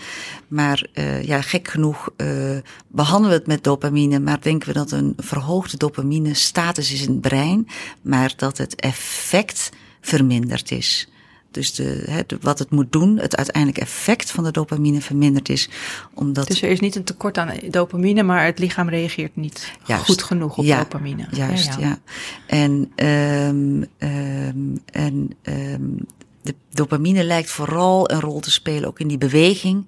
[0.49, 4.91] Maar uh, ja, gek genoeg uh, behandelen we het met dopamine, maar denken we dat
[4.91, 7.69] een verhoogde dopamine status is in het brein,
[8.03, 9.71] maar dat het effect
[10.01, 11.09] verminderd is.
[11.51, 15.69] Dus de, wat het moet doen, het uiteindelijk effect van de dopamine verminderd is.
[16.15, 19.73] Omdat dus er is niet een tekort aan dopamine, maar het lichaam reageert niet
[20.05, 21.27] goed genoeg op dopamine.
[21.31, 21.81] Juist, ja.
[21.81, 21.99] ja.
[22.47, 25.97] En, um, um, en um,
[26.43, 29.87] de dopamine lijkt vooral een rol te spelen ook in die beweging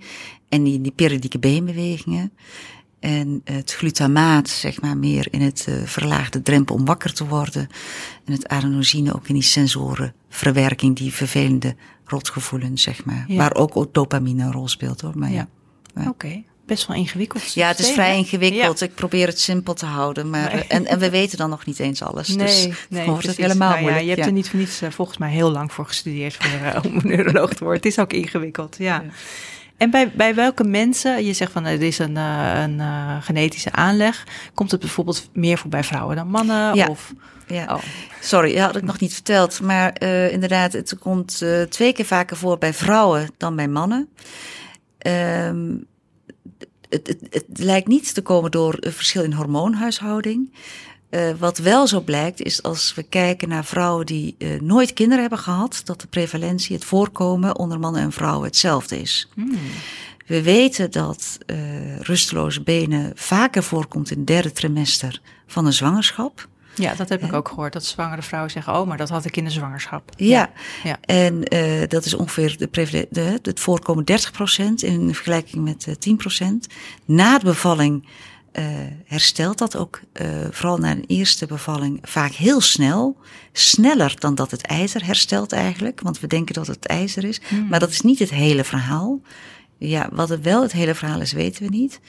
[0.49, 2.33] en die, die periodieke beenbewegingen.
[3.01, 7.69] En het glutamaat, zeg maar, meer in het uh, verlaagde drempel om wakker te worden.
[8.25, 13.25] En het adenosine ook in die sensorenverwerking, die vervelende rotgevoelens, zeg maar.
[13.29, 13.37] Ja.
[13.37, 15.19] Waar ook dopamine een rol speelt hoor.
[15.19, 15.49] Maar ja.
[15.95, 16.01] ja.
[16.01, 16.09] Oké.
[16.09, 16.45] Okay.
[16.67, 17.53] Best wel ingewikkeld.
[17.53, 18.81] Ja, het is vrij ingewikkeld.
[18.81, 20.31] Ik probeer het simpel te houden.
[20.31, 20.65] Maar, nee.
[20.65, 22.29] en, en we weten dan nog niet eens alles.
[22.29, 24.05] Nee, dus nee, wordt het helemaal nou, moeilijk.
[24.05, 26.77] Je hebt er niet voor niets uh, volgens mij heel lang voor gestudeerd voor, uh,
[26.93, 27.83] om neuroloog te worden.
[27.83, 29.05] Het is ook ingewikkeld, ja.
[29.81, 33.73] En bij, bij welke mensen, je zegt van er is een, uh, een uh, genetische
[33.73, 36.75] aanleg, komt het bijvoorbeeld meer voor bij vrouwen dan mannen?
[36.75, 36.87] Ja.
[36.87, 37.13] Of,
[37.47, 37.65] ja.
[37.75, 37.83] Oh.
[38.21, 39.61] Sorry, dat had ik nog niet verteld.
[39.61, 44.09] Maar uh, inderdaad, het komt twee keer vaker voor bij vrouwen dan bij mannen.
[45.07, 45.87] Um,
[46.89, 50.53] het, het, het, lijkt niet te komen door een verschil in hormoonhuishouding.
[51.11, 55.21] Uh, wat wel zo blijkt, is als we kijken naar vrouwen die uh, nooit kinderen
[55.21, 59.29] hebben gehad, dat de prevalentie, het voorkomen onder mannen en vrouwen hetzelfde is.
[59.35, 59.59] Hmm.
[60.27, 66.49] We weten dat uh, rusteloze benen vaker voorkomt in het derde trimester van een zwangerschap.
[66.75, 67.73] Ja, dat heb ik ook gehoord.
[67.73, 70.11] Dat zwangere vrouwen zeggen: Oh, maar dat had ik in de zwangerschap.
[70.17, 70.51] Ja,
[70.85, 70.99] ja.
[71.01, 76.47] en uh, dat is ongeveer de, de, het voorkomen 30% in vergelijking met uh, 10%.
[77.05, 78.07] Na de bevalling
[78.53, 78.65] uh,
[79.05, 83.17] herstelt dat ook, uh, vooral na een eerste bevalling, vaak heel snel.
[83.53, 86.01] Sneller dan dat het ijzer herstelt eigenlijk.
[86.01, 87.41] Want we denken dat het ijzer is.
[87.49, 87.69] Hmm.
[87.69, 89.21] Maar dat is niet het hele verhaal.
[89.79, 92.01] Ja, wat het wel het hele verhaal is, weten we niet.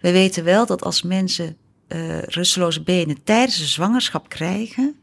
[0.00, 1.56] We weten wel dat als mensen
[1.88, 4.96] uh, rusteloze benen tijdens de zwangerschap krijgen,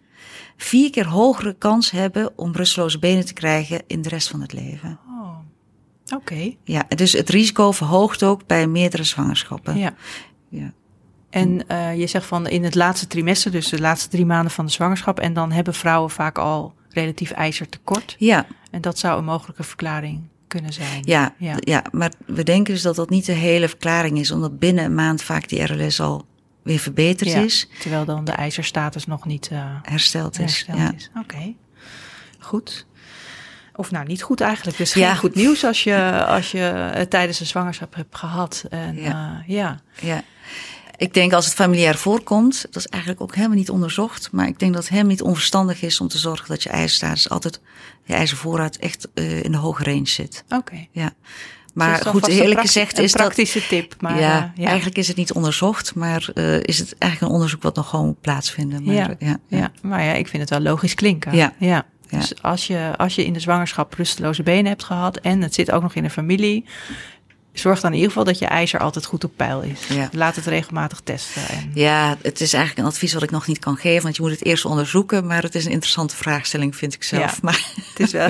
[0.58, 4.54] vier keer hogere kans hebben om rusteloze benen te krijgen in de rest van het
[4.54, 5.00] leven.
[5.08, 5.38] Oh,
[6.06, 6.16] oké.
[6.16, 6.58] Okay.
[6.64, 9.78] Ja, dus het risico verhoogt ook bij meerdere zwangerschappen.
[9.78, 9.94] Ja.
[10.50, 10.74] ja.
[11.32, 14.66] En uh, je zegt van in het laatste trimester, dus de laatste drie maanden van
[14.66, 18.16] de zwangerschap, en dan hebben vrouwen vaak al relatief ijzertekort.
[18.18, 18.46] Ja.
[18.72, 21.02] En dat zou een mogelijke verklaring kunnen zijn.
[21.06, 21.56] Ja, ja.
[21.60, 24.96] ja, maar we denken dus dat dat niet de hele verklaring is, omdat binnen een
[24.96, 26.26] maand vaak die RLS al
[26.64, 27.68] weer verbeterd ja, is.
[27.80, 30.40] Terwijl dan de ijzerstatus nog niet uh, hersteld is.
[30.40, 30.94] Hersteld ja.
[30.96, 31.10] is.
[31.10, 31.56] Oké, okay.
[32.40, 32.86] goed.
[33.76, 34.78] Of nou, niet goed eigenlijk.
[34.78, 35.16] Dus geen ja.
[35.16, 36.58] goed nieuws als je, als je
[36.94, 38.66] het tijdens de zwangerschap hebt gehad.
[38.70, 39.44] En, ja.
[39.48, 39.80] Ja.
[40.00, 40.24] ja.
[41.02, 44.32] Ik denk als het familiair voorkomt, dat is eigenlijk ook helemaal niet onderzocht.
[44.32, 47.30] Maar ik denk dat het helemaal niet onverstandig is om te zorgen dat je ijzerstatus
[47.30, 47.60] altijd,
[48.04, 50.44] je ijzervoorraad echt uh, in de hoge range zit.
[50.50, 50.88] Oké.
[50.92, 51.14] Ja.
[51.74, 53.22] Maar goed, eerlijk gezegd is dat...
[53.22, 53.96] Een praktische tip.
[54.00, 57.38] Maar, ja, uh, ja, eigenlijk is het niet onderzocht, maar uh, is het eigenlijk een
[57.38, 58.84] onderzoek wat nog gewoon moet plaatsvinden.
[58.84, 59.72] Maar, ja, ja, ja.
[59.82, 61.36] maar ja, ik vind het wel logisch klinken.
[61.36, 61.54] Ja.
[61.60, 61.86] ja.
[62.10, 65.72] Dus als je, als je in de zwangerschap rusteloze benen hebt gehad en het zit
[65.72, 66.66] ook nog in de familie,
[67.54, 69.88] zorg dan in ieder geval dat je ijzer altijd goed op peil is.
[69.88, 70.10] Ja.
[70.12, 71.48] Laat het regelmatig testen.
[71.48, 71.72] En...
[71.74, 74.32] Ja, het is eigenlijk een advies wat ik nog niet kan geven, want je moet
[74.32, 75.26] het eerst onderzoeken.
[75.26, 77.32] Maar het is een interessante vraagstelling, vind ik zelf.
[77.32, 77.74] Ja, maar...
[77.94, 78.30] het, is wel,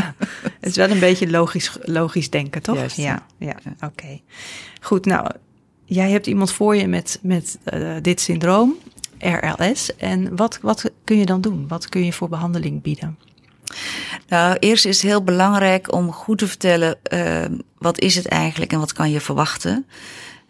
[0.60, 2.76] het is wel een beetje logisch, logisch denken, toch?
[2.76, 3.56] Juist, ja, ja.
[3.64, 3.72] ja.
[3.76, 3.86] oké.
[3.86, 4.24] Okay.
[4.82, 5.30] Goed, nou,
[5.86, 8.76] jij hebt iemand voor je met, met uh, dit syndroom,
[9.20, 9.96] RLS.
[9.96, 11.68] En wat, wat kun je dan doen?
[11.68, 13.18] Wat kun je voor behandeling bieden?
[14.28, 17.46] Nou, eerst is het heel belangrijk om goed te vertellen uh,
[17.78, 19.86] wat is het eigenlijk en wat kan je verwachten.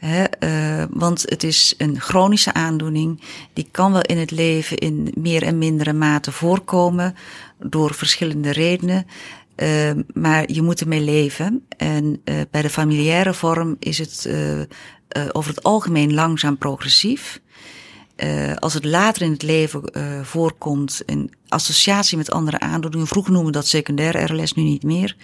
[0.04, 3.22] Uh, want het is een chronische aandoening.
[3.54, 7.16] Die kan wel in het leven in meer en mindere mate voorkomen
[7.60, 9.06] door verschillende redenen.
[9.56, 11.66] Uh, maar je moet ermee leven.
[11.78, 14.30] En bij de familiaire vorm is het
[15.32, 17.42] over het algemeen langzaam progressief.
[18.24, 23.32] Uh, als het later in het leven uh, voorkomt in associatie met andere aandoeningen, vroeger
[23.32, 25.16] noemen we dat secundair RLS, nu niet meer.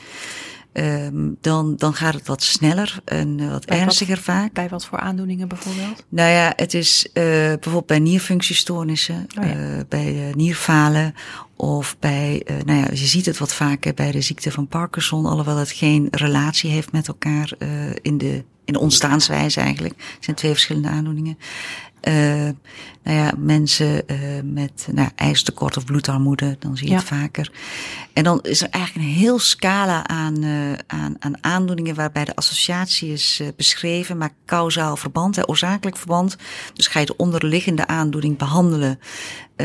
[0.73, 4.53] Um, dan, dan gaat het wat sneller en uh, wat bij ernstiger wat, vaak.
[4.53, 6.05] Bij wat voor aandoeningen bijvoorbeeld?
[6.09, 9.85] Nou ja, het is bijvoorbeeld bij nierfunctiestoornissen, oh ja.
[9.89, 11.13] bij nierfalen
[11.55, 15.57] of bij, nou ja, je ziet het wat vaker bij de ziekte van Parkinson, alhoewel
[15.57, 17.51] het geen relatie heeft met elkaar
[18.01, 19.93] in de in de ontstaanswijze eigenlijk.
[19.97, 21.37] Het zijn twee verschillende aandoeningen.
[22.07, 22.13] Uh,
[23.03, 26.99] nou ja, mensen uh, met nou, ijzertekort of bloedarmoede, dan zie je Ja.
[26.99, 27.51] het vaker.
[28.13, 32.35] En dan is er eigenlijk een heel scala aan, uh, aan, aan aandoeningen waarbij de
[32.35, 36.35] associatie is beschreven, maar kausaal verband, hè, oorzakelijk verband.
[36.73, 38.99] Dus ga je de onderliggende aandoening behandelen,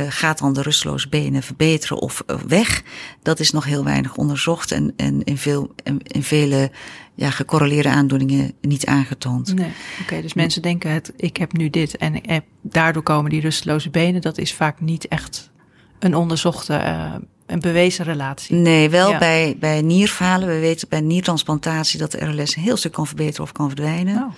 [0.08, 2.82] gaat dan de rusteloze benen verbeteren of weg?
[3.22, 6.70] Dat is nog heel weinig onderzocht en, en in, veel, in, in vele
[7.14, 9.54] ja, gecorreleerde aandoeningen niet aangetoond.
[9.54, 10.02] Nee, oké.
[10.02, 13.90] Okay, dus mensen denken het, ik heb nu dit en heb, daardoor komen die rusteloze
[13.90, 14.20] benen.
[14.20, 15.50] Dat is vaak niet echt
[15.98, 17.14] een onderzochte, uh,
[17.46, 18.56] een bewezen relatie.
[18.56, 19.18] Nee, wel ja.
[19.18, 20.48] bij, bij nierfalen.
[20.48, 24.14] We weten bij niertransplantatie dat de RLS een heel stuk kan verbeteren of kan verdwijnen.
[24.14, 24.32] Oh.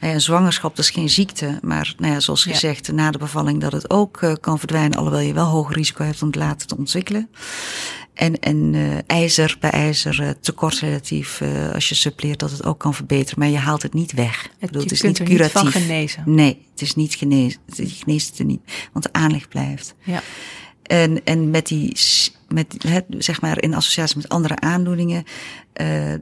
[0.00, 3.60] Nou ja, zwangerschap dat is geen ziekte, maar nou ja, zoals gezegd, na de bevalling
[3.60, 6.66] dat het ook uh, kan verdwijnen, alhoewel je wel hoger risico hebt om het later
[6.66, 7.28] te ontwikkelen.
[8.14, 12.64] En, en uh, ijzer, bij ijzer uh, tekort relatief, uh, als je suppleert, dat het
[12.64, 13.38] ook kan verbeteren.
[13.38, 14.42] Maar je haalt het niet weg.
[14.42, 15.62] Het, bedoel, je het is kunt niet curatief.
[15.62, 16.22] niet van genezen.
[16.26, 17.60] Nee, het is niet genezen.
[17.66, 18.60] Je geneest het er niet,
[18.92, 19.94] want de aanleg blijft.
[20.02, 20.22] Ja.
[20.82, 21.96] En, en met die,
[22.48, 25.24] met, het, zeg maar in associatie met andere aandoeningen,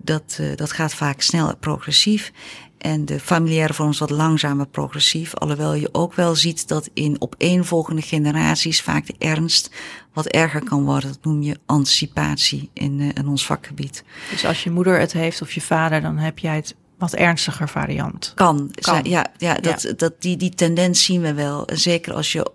[0.03, 2.33] dat, dat gaat vaak snel en progressief.
[2.83, 5.35] En de familiaire vorm is wat langzamer progressief.
[5.35, 9.71] Alhoewel je ook wel ziet dat in opeenvolgende generaties vaak de ernst
[10.13, 11.11] wat erger kan worden.
[11.11, 14.05] Dat noem je anticipatie in, uh, in ons vakgebied.
[14.31, 17.69] Dus als je moeder het heeft of je vader, dan heb jij het wat ernstiger
[17.69, 18.33] variant.
[18.35, 18.71] Kan.
[18.81, 19.05] kan.
[19.05, 19.93] Ja, ja, dat, ja.
[19.93, 21.69] Dat, die, die tendens zien we wel.
[21.73, 22.51] Zeker als je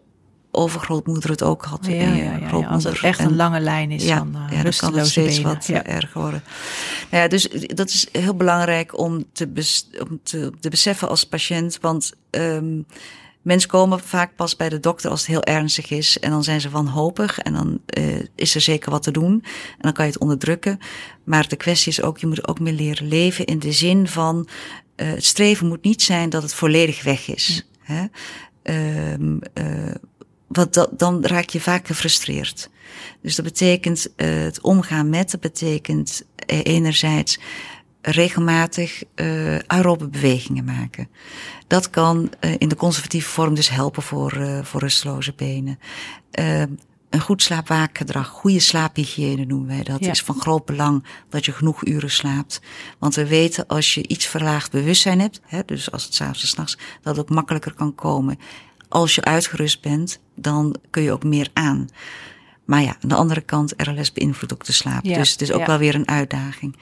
[0.57, 1.85] overgrootmoeder het ook had.
[1.85, 4.63] Ja, ja, ja, ja, als het echt een lange lijn is ja, van uh, ja,
[4.63, 5.53] dan kan het steeds benen.
[5.53, 5.85] wat ja.
[5.85, 6.43] erger worden.
[7.11, 11.23] Nou ja, dus dat is heel belangrijk om te, bes, om te, te beseffen als
[11.23, 11.77] patiënt.
[11.81, 12.85] Want um,
[13.41, 16.19] mensen komen vaak pas bij de dokter als het heel ernstig is.
[16.19, 19.43] En dan zijn ze wanhopig en dan uh, is er zeker wat te doen.
[19.71, 20.79] En dan kan je het onderdrukken.
[21.23, 24.47] Maar de kwestie is ook, je moet ook meer leren leven in de zin van...
[24.95, 27.67] Uh, het streven moet niet zijn dat het volledig weg is.
[27.79, 28.05] Hè?
[29.13, 29.95] Um, uh,
[30.47, 32.69] want dat, dan raak je vaak gefrustreerd.
[33.21, 37.39] Dus dat betekent uh, het omgaan met, dat betekent uh, enerzijds
[38.01, 41.09] regelmatig uh, aerobe bewegingen maken.
[41.67, 45.79] Dat kan uh, in de conservatieve vorm dus helpen voor, uh, voor rusteloze benen.
[47.09, 50.11] Een goed slaapwaakgedrag, goede slaaphygiëne noemen wij dat, Ja.
[50.11, 52.61] is van groot belang dat je genoeg uren slaapt.
[52.99, 56.47] Want we weten als je iets verlaagd bewustzijn hebt, hè, dus als het s'avonds en
[56.47, 58.39] s'nachts, dat het ook makkelijker kan komen.
[58.89, 61.87] Als je uitgerust bent, dan kun je ook meer aan.
[62.65, 65.05] Maar ja, aan de andere kant, RLS beïnvloedt ook de slaap.
[65.05, 65.65] Ja, Dus het is ook ja.
[65.65, 66.75] wel weer een uitdaging.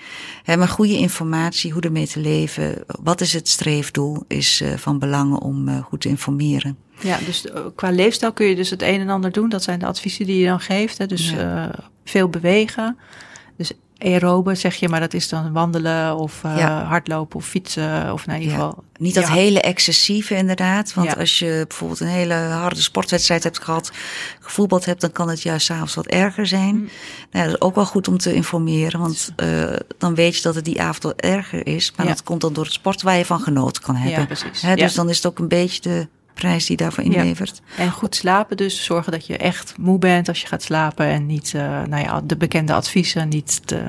[0.45, 5.35] Maar goede informatie, hoe ermee te leven, wat is het streefdoel, is uh, van belang
[5.35, 6.77] om uh, goed te informeren.
[6.99, 9.49] Ja, dus uh, qua leefstijl kun je dus het een en ander doen.
[9.49, 10.97] Dat zijn de adviezen die je dan geeft.
[10.97, 11.05] Hè?
[11.07, 11.75] Dus Ja.
[12.03, 12.97] veel bewegen.
[13.57, 13.71] Dus
[14.05, 16.83] aerobe zeg je, maar dat is dan wandelen of uh, Ja.
[16.83, 18.13] hardlopen of fietsen.
[18.13, 18.65] Of nou, in ieder Ja.
[18.65, 18.83] geval.
[18.97, 19.33] Niet dat ja.
[19.33, 20.93] hele excessieve inderdaad.
[20.93, 23.91] Want als je bijvoorbeeld een hele harde sportwedstrijd hebt gehad,
[24.39, 26.75] gevoetbald hebt, dan kan het juist s'avonds wat erger zijn.
[26.75, 26.89] Mm.
[27.31, 30.55] Nou dat is ook wel goed om te informeren, want uh, dan weet je dat
[30.55, 31.93] het die avond wat erger is.
[31.95, 34.19] Maar dat komt dan door het sport waar je van genoten kan hebben.
[34.19, 34.61] Ja, precies.
[34.61, 37.61] Hè, dus dan is het ook een beetje de prijs die daarvoor inlevert.
[37.77, 38.83] En goed slapen dus.
[38.83, 41.05] Zorgen dat je echt moe bent als je gaat slapen.
[41.05, 43.29] En niet, uh, nou ja, de bekende adviezen.
[43.29, 43.83] Niet te,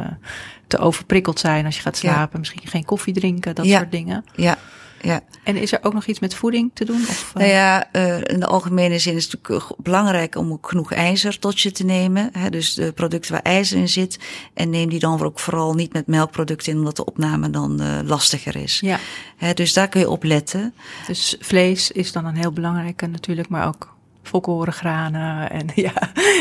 [0.66, 2.38] te overprikkeld zijn als je gaat slapen.
[2.38, 4.24] Misschien geen koffie drinken, dat soort dingen.
[4.36, 4.58] Ja,
[5.06, 5.20] ja.
[5.42, 7.00] En is er ook nog iets met voeding te doen?
[7.00, 7.30] Of.
[7.34, 11.38] Nou ja, uh, in de algemene zin is het natuurlijk belangrijk om ook genoeg ijzer
[11.38, 12.30] tot je te nemen.
[12.32, 14.18] Hè, dus de producten waar ijzer in zit.
[14.54, 17.98] En neem die dan ook vooral niet met melkproducten in, omdat de opname dan uh,
[18.04, 18.80] lastiger is.
[18.80, 18.98] Ja.
[19.36, 20.74] Hè, dus daar kun je op letten.
[21.06, 25.50] Dus vlees is dan een heel belangrijke natuurlijk, maar ook volkoren granen.
[25.50, 25.92] En ja,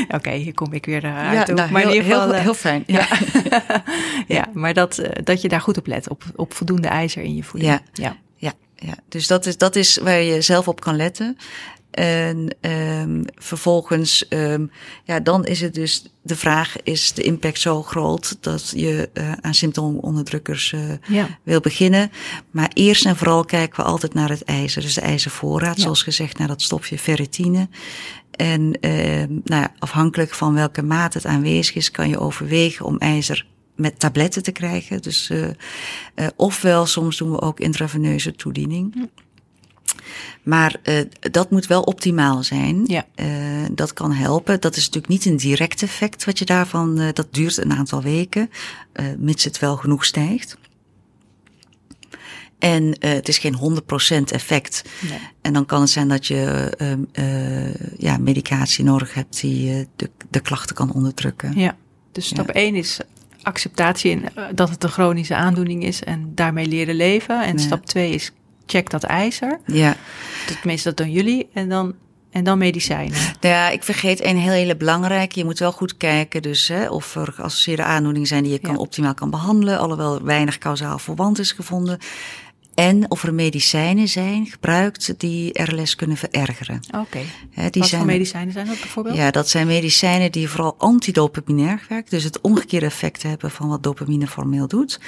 [0.04, 1.48] oké, okay, hier kom ik weer uit.
[1.48, 2.84] Ja, nou, maar heel, in ieder geval, heel, heel fijn.
[2.88, 3.08] Ja,
[3.50, 3.64] ja.
[4.38, 7.44] ja maar dat, dat je daar goed op let, op, op voldoende ijzer in je
[7.44, 7.80] voeding.
[7.94, 8.18] Ja.
[8.76, 8.96] Ja.
[9.10, 11.38] Dus dat is, dat is waar je zelf op kan letten.
[11.96, 14.72] En um, vervolgens, um,
[15.04, 19.32] ja, dan is het dus de vraag: is de impact zo groot dat je uh,
[19.42, 21.40] aan symptoomonderdrukkers uh, ja.
[21.44, 22.12] wil beginnen?
[22.52, 25.82] Maar eerst en vooral kijken we altijd naar het ijzer, dus de ijzervoorraad, ja.
[25.82, 27.70] zoals gezegd, naar dat stofje ferritine.
[28.32, 28.92] En uh,
[29.44, 34.00] nou ja, afhankelijk van welke mate het aanwezig is, kan je overwegen om ijzer met
[34.00, 35.02] tabletten te krijgen.
[35.02, 35.48] Dus, uh,
[36.16, 39.10] uh, ofwel, soms doen we ook intraveneuze toediening.
[40.44, 42.84] Maar uh, dat moet wel optimaal zijn.
[42.86, 43.06] Ja.
[43.72, 44.62] dat kan helpen.
[44.62, 47.12] Dat is natuurlijk niet een direct effect wat je daarvan.
[47.14, 48.50] dat duurt een aantal weken,
[49.18, 50.58] mits het wel genoeg stijgt.
[52.60, 53.82] En het is geen
[54.20, 54.82] 100% effect.
[55.10, 55.20] Nee.
[55.42, 56.72] En dan kan het zijn dat je
[57.98, 61.60] ja, medicatie nodig hebt die de, de klachten kan onderdrukken.
[61.60, 61.78] Ja.
[62.12, 62.80] Dus stap 1 ja.
[62.80, 63.00] is
[63.46, 67.44] acceptatie in dat het een chronische aandoening is en daarmee leren leven.
[67.44, 67.60] En Ja.
[67.64, 68.32] stap twee is
[68.66, 69.60] check dat ijzer.
[69.66, 69.96] Ja.
[70.62, 71.48] Tenminste, dat doen jullie.
[71.54, 71.94] En dan,
[72.32, 73.18] en dan medicijnen.
[73.18, 75.40] Nou ja, ik vergeet een heel hele belangrijke.
[75.40, 78.72] Je moet wel goed kijken dus, hè, of er geassocieerde aandoeningen zijn die je kan,
[78.74, 78.78] Ja.
[78.80, 79.80] optimaal kan behandelen.
[79.80, 81.98] Alhoewel weinig kausaal verband is gevonden.
[82.76, 86.80] En of er medicijnen zijn gebruikt die RLS kunnen verergeren.
[86.88, 87.20] Oké.
[87.56, 89.16] Die Wat zijn, voor medicijnen zijn dat bijvoorbeeld?
[89.16, 92.10] Ja, dat zijn medicijnen die vooral antidopaminair werken.
[92.10, 95.00] Dus het omgekeerde effect hebben van wat dopamine formeel doet.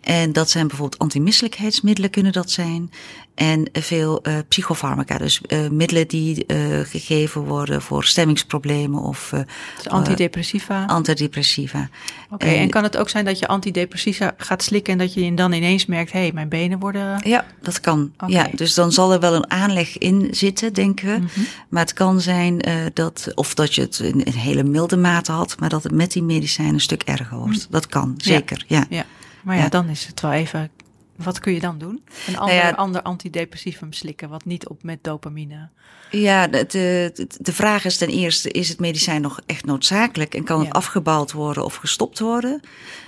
[0.00, 2.90] En dat zijn bijvoorbeeld antimisselijkheidsmiddelen kunnen dat zijn.
[3.34, 9.32] En veel uh, psychofarmaca, dus uh, middelen die uh, gegeven worden voor stemmingsproblemen of
[9.76, 10.86] Dus antidepressiva.
[10.86, 11.88] antidepressiva.
[12.30, 15.52] Oké, en, kan het ook zijn dat je antidepressiva gaat slikken en dat je dan
[15.52, 17.20] ineens merkt, hé, hey, mijn benen worden...
[17.28, 18.12] Ja, dat kan.
[18.26, 21.18] Ja, dus dan zal er wel een aanleg in zitten, denken we.
[21.18, 21.40] Mhm.
[21.68, 22.62] Maar het kan zijn
[22.94, 26.12] dat, of dat je het in een hele milde mate had, maar dat het met
[26.12, 27.66] die medicijnen een stuk erger wordt.
[27.70, 28.64] Dat kan, zeker.
[28.66, 28.84] Ja.
[28.88, 29.04] Ja,
[29.42, 29.68] maar ja, Ja.
[29.68, 30.70] dan is het wel even...
[31.16, 32.04] Wat kun je dan doen?
[32.26, 35.68] Een ander, ja, ander antidepressivum slikken, wat niet op met dopamine.
[36.10, 40.44] Ja, de, de, de vraag is ten eerste, is het medicijn nog echt noodzakelijk en
[40.44, 40.72] kan het Ja.
[40.72, 42.60] afgebouwd worden of gestopt worden?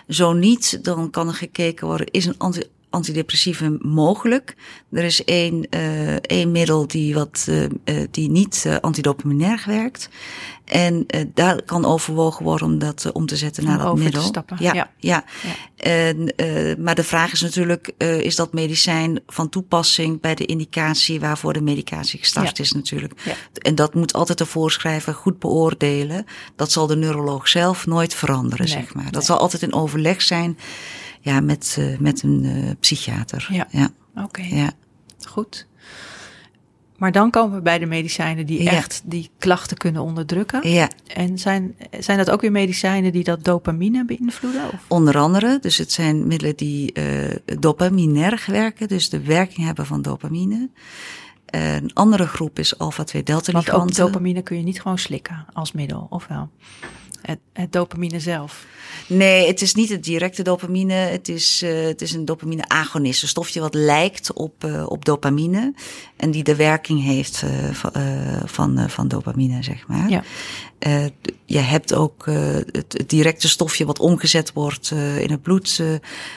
[0.09, 4.55] Zo niet, dan kan er gekeken worden, is een anti, antidepressivum mogelijk?
[4.93, 7.67] Er is één, uh, één middel die, wat, uh,
[8.11, 10.09] die niet uh, antidopaminair werkt.
[10.65, 14.23] En daar kan overwogen worden om dat om te zetten naar dat over te middel.
[14.23, 14.91] stappen, Ja, ja.
[14.99, 15.25] ja.
[15.43, 15.85] Ja.
[15.85, 16.35] En,
[16.79, 21.61] maar de vraag is natuurlijk, is dat medicijn van toepassing bij de indicatie waarvoor de
[21.61, 22.63] medicatie gestart Ja.
[22.63, 23.13] is natuurlijk.
[23.63, 26.27] En dat moet altijd de voorschrijver goed beoordelen.
[26.57, 29.05] Dat zal de neuroloog zelf nooit veranderen, Nee, zeg maar.
[29.05, 29.23] Dat nee.
[29.23, 30.59] zal altijd in overleg zijn
[31.27, 33.49] ja, met, uh, met een uh, psychiater.
[33.51, 33.67] Ja.
[33.71, 33.89] ja.
[34.15, 34.71] Oké, ja.
[35.27, 35.67] goed.
[36.97, 38.71] Maar dan komen we bij de medicijnen die Ja.
[38.71, 40.69] echt die klachten kunnen onderdrukken.
[40.71, 40.91] ja.
[41.07, 44.73] En zijn, zijn dat ook weer medicijnen die dat dopamine beïnvloeden?
[44.73, 44.85] Of?
[44.89, 50.03] Onder andere, dus het zijn middelen die uh, dopaminerg werken, dus de werking hebben van
[50.03, 50.71] dopamine.
[51.47, 55.73] Een andere groep is alpha-2 delta Want ook dopamine kun je niet gewoon slikken als
[55.73, 56.51] middel, of wel?
[57.23, 58.67] Het, het dopamine zelf.
[59.07, 60.95] Nee, het is niet het directe dopamine.
[60.95, 63.23] Het is, uh, het is een dopamine-agonist.
[63.23, 65.75] Een stofje wat lijkt op, uh, op dopamine.
[66.17, 67.93] En die de werking heeft van,
[68.45, 70.09] van, van dopamine, zeg maar.
[70.09, 70.23] Ja.
[71.45, 75.83] je hebt ook het, het, directe stofje wat omgezet wordt in het bloed.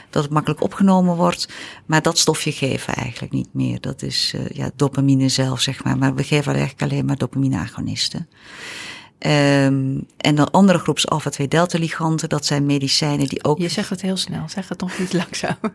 [0.10, 1.50] dat het makkelijk opgenomen wordt.
[1.86, 3.82] Maar dat stofje geven we eigenlijk niet meer.
[3.82, 5.98] Dat is ja, dopamine zelf, zeg maar.
[5.98, 8.28] Maar we geven eigenlijk alleen maar dopamine-agonisten.
[9.20, 12.30] Um, en een andere groep is alpha-2 delta liganten.
[12.30, 13.58] Dat zijn medicijnen die ook.
[13.58, 15.74] Je zegt het heel snel, zeg het nog iets langzamer.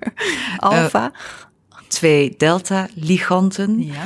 [0.57, 1.13] alpha.
[1.13, 3.85] Uh, 2 delta liganten.
[3.85, 4.05] Ja.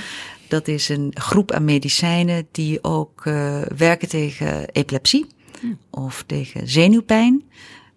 [0.48, 5.27] Dat is een groep aan medicijnen die ook uh, werken tegen epilepsie
[5.60, 5.67] hm.
[5.90, 7.42] of tegen zenuwpijn.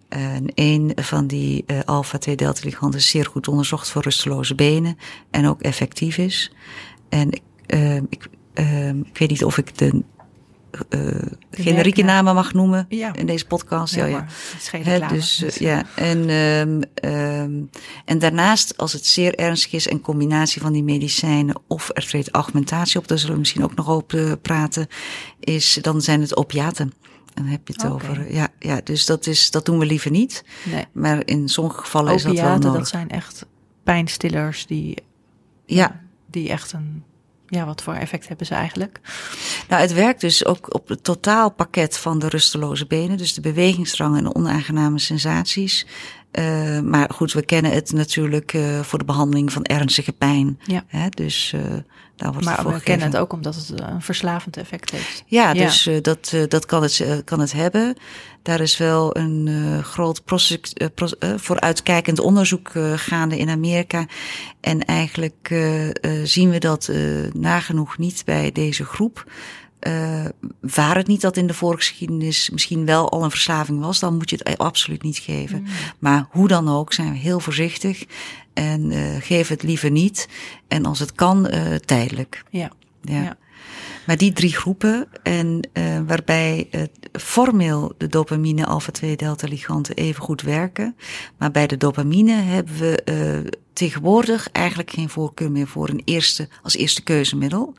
[0.10, 4.98] En een van die uh, alpha-2 delta liganten is zeer goed onderzocht voor rusteloze benen
[5.32, 6.52] en ook effectief is.
[7.10, 7.30] En
[8.10, 8.28] ik,
[9.04, 10.04] ik weet niet of ik de
[10.90, 11.16] uh,
[11.52, 13.14] generieke namen mag noemen Ja.
[13.14, 13.96] in deze podcast.
[13.96, 14.26] Ja, ja.
[14.28, 17.52] het is geen dus, eh, ja, en, ehm, ehm,
[18.06, 22.30] en daarnaast, als het zeer ernstig is, en combinatie van die medicijnen of er treedt
[22.32, 24.88] augmentatie op, daar zullen we misschien ook nog over eh, praten,
[25.40, 26.94] is, dan zijn het opiaten.
[27.34, 28.34] Dan heb je het over.
[28.34, 30.44] Ja, ja, dus dat, is, dat doen we liever niet.
[30.64, 30.86] nee.
[30.92, 32.80] Maar in sommige gevallen is dat wel Opiaten, nodig.
[32.80, 33.46] dat zijn echt
[33.84, 34.98] pijnstillers die,
[35.66, 37.04] Ja, die echt een...
[37.52, 39.00] Ja, wat voor effect hebben ze eigenlijk?
[39.68, 43.18] Nou, het werkt dus ook op het totaalpakket van de rusteloze benen.
[43.18, 45.86] Dus de bewegingsdrang en de onaangename sensaties.
[46.32, 50.60] Uh, maar goed, we kennen het natuurlijk uh, voor de behandeling van ernstige pijn.
[50.64, 50.84] Ja.
[50.88, 51.62] Hè, dus uh,
[52.16, 55.24] daar wordt Maar we kennen het ook omdat het een verslavend effect heeft.
[55.26, 55.64] Ja, Ja.
[55.64, 57.96] dus dat, dat kan, het, kan het hebben.
[58.42, 59.50] Daar is wel een
[59.84, 60.22] groot
[61.36, 64.06] vooruitkijkend onderzoek gaande in Amerika.
[64.60, 65.64] En eigenlijk
[66.24, 66.92] zien we dat
[67.34, 69.26] nagenoeg niet bij deze groep.
[69.88, 70.26] Uh,
[70.60, 74.30] waar het niet dat in de voorgeschiedenis misschien wel al een verslaving was, dan moet
[74.30, 75.62] je het absoluut niet geven.
[75.62, 75.68] Mm.
[76.00, 78.06] Maar hoe dan ook zijn we heel voorzichtig
[78.54, 80.28] en uh, geef het liever niet.
[80.68, 82.44] En als het kan, uh, tijdelijk.
[82.50, 82.72] Ja.
[83.02, 83.22] Ja.
[83.22, 83.38] Ja.
[84.06, 85.70] Maar die drie groepen, en
[86.08, 86.70] waarbij
[87.12, 90.96] formeel de dopamine alpha-2 delta liganten even goed werken.
[91.38, 96.76] Maar bij de dopamine hebben we tegenwoordig eigenlijk geen voorkeur meer voor een eerste, als
[96.76, 97.74] eerste keuzemiddel.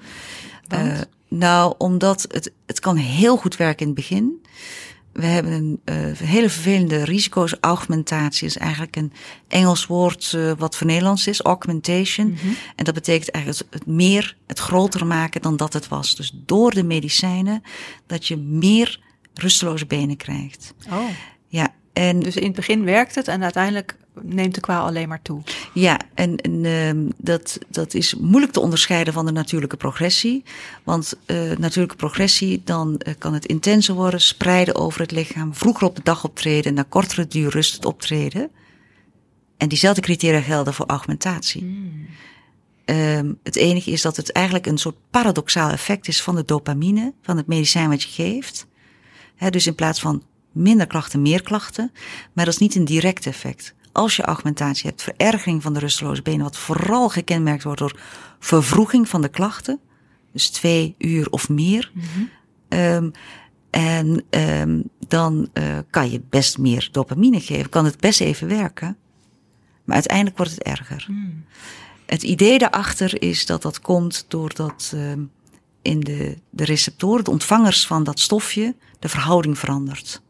[0.69, 1.09] Want?
[1.39, 4.47] Nou, omdat het, het kan heel goed werken in het begin.
[5.13, 7.55] We hebben een uh, hele vervelende risico's.
[7.61, 9.13] Augmentatie is eigenlijk een
[9.49, 12.31] Engels woord uh, wat voor Nederlands is, augmentation.
[12.31, 12.47] Mhm.
[12.77, 16.17] En dat betekent eigenlijk het, meer, het groter maken dan dat het was.
[16.17, 17.63] Dus door de medicijnen
[18.07, 19.01] dat je meer
[19.35, 20.75] rusteloze benen krijgt.
[20.91, 21.09] Oh,
[21.93, 25.43] en dus in het begin werkt het en uiteindelijk neemt de kwaal alleen maar toe.
[25.75, 30.45] Ja, en, en uh, dat, dat is moeilijk te onderscheiden van de natuurlijke progressie.
[30.83, 35.87] Want uh, natuurlijke progressie, dan uh, kan het intenser worden, spreiden over het lichaam, vroeger
[35.87, 38.51] op de dag optreden, na kortere duur rustend optreden.
[39.57, 41.63] En diezelfde criteria gelden voor augmentatie.
[41.63, 42.07] Mm.
[42.85, 47.13] Um, het enige is dat het eigenlijk een soort paradoxaal effect is van de dopamine,
[47.23, 48.67] van het medicijn wat je geeft.
[49.37, 50.23] He, dus in plaats van
[50.53, 51.93] minder klachten, meer klachten.
[52.33, 56.23] Maar dat is niet een direct effect als je augmentatie hebt, verergering van de rusteloze
[56.23, 58.01] benen, wat vooral gekenmerkt wordt door
[58.39, 59.81] vervroeging van de klachten,
[60.33, 61.91] dus twee uur of meer.
[61.95, 62.31] Mm -hmm.
[62.79, 63.13] um,
[63.71, 68.97] en um, dan uh, kan je best meer dopamine geven, kan het best even werken,
[69.85, 71.07] maar uiteindelijk wordt het erger.
[71.09, 71.45] Mm.
[72.07, 75.31] Het idee daarachter is dat dat komt doordat um,
[75.83, 80.23] in de, de receptoren, de ontvangers van dat stofje, de verhouding verandert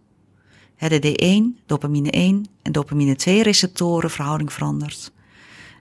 [0.89, 1.17] de
[1.55, 5.13] D1, dopamine 1 en dopamine 2 receptoren verhouding verandert.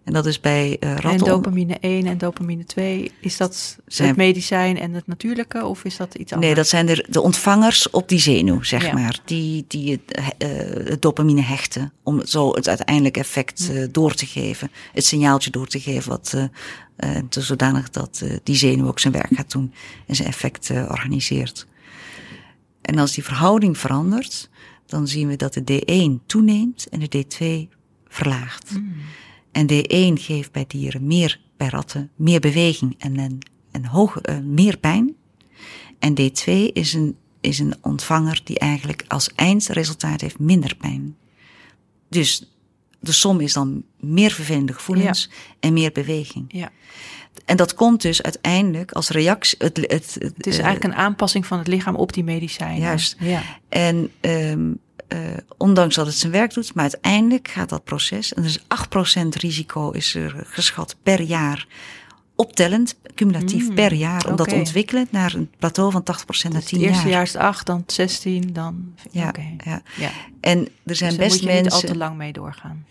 [0.03, 1.09] En dat is bij uh, ratten.
[1.11, 5.83] En dopamine 1 en dopamine 2, is dat Zijn- het medicijn en het natuurlijke of
[5.83, 6.47] is dat iets anders?
[6.47, 8.93] Nee, dat zijn de, de ontvangers op die zenuw, zeg Ja.
[8.93, 9.19] maar.
[9.25, 11.93] Die, die het, eh, dopamine hechten.
[12.03, 14.71] Om zo het uiteindelijk effect eh, door te geven.
[14.93, 16.09] Het signaaltje door te geven.
[16.09, 16.35] Wat,
[17.29, 19.73] zodanig dat die zenuw ook zijn werk gaat doen.
[20.07, 21.67] En zijn effect organiseert.
[22.81, 24.49] En als die verhouding verandert.
[24.91, 27.75] Dan zien we dat de D1 toeneemt en de D2
[28.07, 28.71] verlaagt.
[28.71, 28.93] Mm.
[29.51, 34.37] En D1 geeft bij dieren meer, bij ratten, meer beweging en een, een hoge, uh,
[34.39, 35.15] meer pijn.
[35.99, 41.15] En D2 is een, is een ontvanger die eigenlijk als eindresultaat heeft minder pijn.
[42.09, 42.51] Dus
[42.99, 45.29] de som is dan meer vervelende gevoelens
[45.59, 46.45] en meer beweging.
[46.47, 46.71] Ja,
[47.45, 49.57] En dat komt dus uiteindelijk als reactie.
[49.59, 52.79] Het, het, het, het is eh, eigenlijk een aanpassing van het lichaam op die medicijnen.
[52.81, 53.15] Juist.
[53.19, 53.41] Ja.
[53.69, 54.79] En um,
[55.13, 55.19] uh,
[55.57, 58.33] ondanks dat het zijn werk doet, maar uiteindelijk gaat dat proces.
[58.33, 61.67] En er is 8% risico is er geschat per jaar.
[62.35, 64.27] Optellend, cumulatief Mm, per jaar.
[64.27, 67.07] Om dat te ontwikkelen naar een plateau van 80% na Dus 10 het eerste jaar.
[67.11, 68.93] jaar is het 8, dan het 16, dan...
[69.11, 69.33] Ja,
[69.65, 69.81] ja.
[69.97, 70.11] Ja.
[70.41, 71.89] En er Dus zijn daar best moet je niet al mensen.
[71.89, 72.85] te lang mee doorgaan.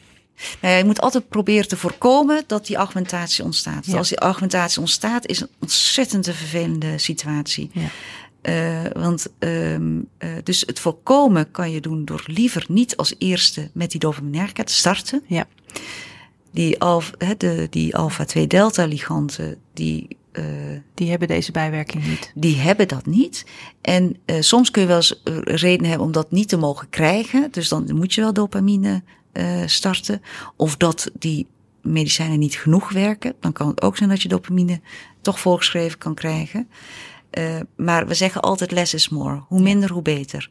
[0.60, 3.86] Nou ja, je moet altijd proberen te voorkomen dat die augmentatie ontstaat.
[3.86, 3.96] Ja.
[3.96, 7.70] Als die augmentatie ontstaat, is een ontzettend vervelende situatie.
[7.72, 7.88] Ja.
[8.42, 13.70] Uh, want um, uh, dus het voorkomen kan je doen door liever niet als eerste
[13.72, 15.22] met die dopaminergica te starten.
[15.26, 15.46] Ja.
[16.52, 20.44] Die, alf, he, de, die alpha-2 delta liganten, die, uh,
[20.94, 22.32] Die hebben deze bijwerking niet.
[22.34, 23.44] die hebben dat niet.
[23.80, 27.48] En soms kun je wel eens reden hebben om dat niet te mogen krijgen.
[27.50, 29.02] Dus dan moet je wel dopamine
[29.32, 30.22] uh, starten.
[30.56, 31.46] Of dat die
[31.82, 33.34] medicijnen niet genoeg werken.
[33.40, 34.80] Dan kan het ook zijn dat je dopamine
[35.20, 36.68] toch voorgeschreven kan krijgen.
[37.38, 39.42] Uh, maar we zeggen altijd less is more.
[39.48, 40.50] Hoe minder, hoe beter.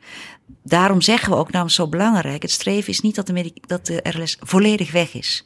[0.63, 3.99] Daarom zeggen we ook, namens zo belangrijk, het streven is niet dat de, dat de
[4.03, 5.45] RLS volledig weg is.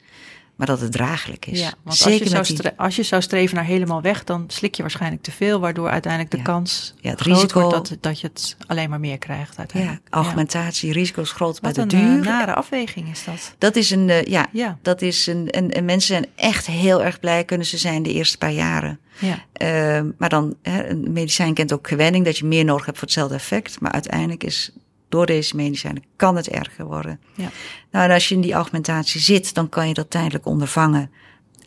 [0.66, 1.60] Maar dat het draaglijk is.
[1.60, 4.44] Ja, want Zeker als, je zou die- als je zou streven naar helemaal weg, dan
[4.48, 6.44] slik je waarschijnlijk te veel, waardoor uiteindelijk de Ja.
[6.44, 10.02] kans Ja, het risico- wordt dat, dat je het alleen maar meer krijgt ja, uiteindelijk.
[10.10, 12.24] augmentatie, risico's groot, maar Wat de een eh, duur.
[12.24, 13.56] nare afweging is dat.
[13.58, 17.04] Dat is een, eh, ja, Ja, dat is een, en, en mensen zijn echt heel
[17.04, 19.00] erg blij kunnen ze zijn de eerste paar jaren.
[19.20, 22.98] ja, Ehm, maar dan, hè, een medicijn kent ook gewenning, dat je meer nodig hebt
[22.98, 23.80] voor hetzelfde effect.
[23.80, 24.72] Maar uiteindelijk is
[25.14, 27.20] door deze medicijnen kan het erger worden.
[27.36, 27.50] ja.
[27.92, 31.12] Nou, en als je in die augmentatie zit, dan kan je dat tijdelijk ondervangen.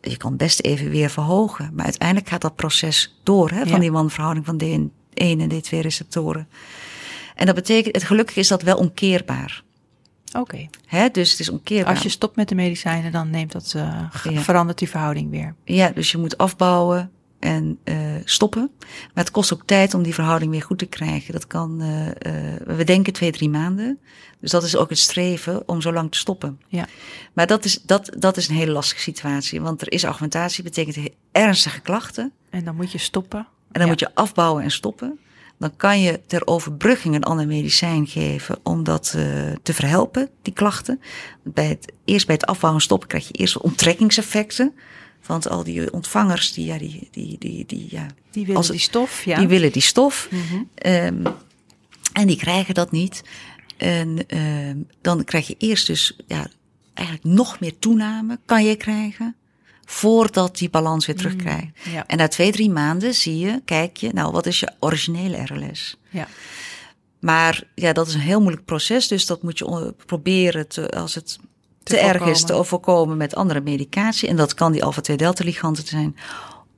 [0.01, 1.71] Je kan best even weer verhogen.
[1.75, 3.79] Maar uiteindelijk gaat dat proces door, hè, van Ja.
[3.79, 6.49] die wanverhouding van D1 en D2 receptoren.
[7.35, 9.63] En dat betekent, het gelukkig is dat wel omkeerbaar.
[10.33, 10.69] Oké.
[10.87, 11.09] Hè?
[11.09, 11.95] Dus het is omkeerbaar.
[11.95, 13.83] Als je stopt met de medicijnen, dan neemt dat, eh,
[14.33, 14.41] Ja.
[14.41, 15.55] verandert die verhouding weer.
[15.65, 18.71] Ja, dus je moet afbouwen en eh, stoppen.
[19.15, 21.33] Maar het kost ook tijd om die verhouding weer goed te krijgen.
[21.33, 23.99] Dat kan, eh, eh, we denken twee, drie maanden.
[24.41, 26.61] Dus dat is ook het streven om zo lang te stoppen.
[26.69, 26.87] Ja.
[27.33, 29.61] Maar dat is, dat, dat is een hele lastige situatie.
[29.61, 32.33] Want er is augmentatie, betekent ernstige klachten.
[32.51, 33.39] En dan moet je stoppen.
[33.39, 33.89] En dan Ja.
[33.89, 35.19] moet je afbouwen en stoppen.
[35.59, 39.23] Dan kan je ter overbrugging een ander medicijn geven om dat eh,
[39.63, 41.01] te verhelpen, die klachten.
[41.43, 44.75] Bij het, eerst bij het afbouwen en stoppen krijg je eerst onttrekkingseffecten.
[45.27, 48.79] Want al die ontvangers, die, ja, die, die, die, die, ja, Die willen Als die
[48.79, 49.39] stof, ja.
[49.39, 50.29] die willen die stof.
[50.31, 50.63] Mhm.
[50.75, 51.27] Ehm,
[52.13, 53.23] en die krijgen dat niet.
[53.77, 56.49] En ehm, dan krijg je eerst dus ja,
[56.95, 59.37] eigenlijk nog meer toename kan je krijgen.
[59.85, 61.71] Voordat die balans weer terugkrijgt.
[61.91, 65.45] Ja, En na twee, drie maanden zie je, kijk je, nou wat is je originele
[65.45, 65.97] RLS?
[66.11, 66.29] ja.
[67.21, 69.09] Maar ja, dat is een heel moeilijk proces.
[69.09, 71.39] Dus dat moet je proberen te, als het
[71.87, 72.67] te, Te erg is, te voorkomen.
[72.67, 74.29] voorkomen met andere medicatie.
[74.29, 76.17] En dat kan die alpha-2-delta-liganten zijn.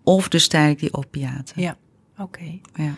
[0.04, 1.62] Of dus tijdelijk die opiaten.
[1.62, 1.76] ja.
[2.18, 2.58] Oké.
[2.74, 2.94] Ja.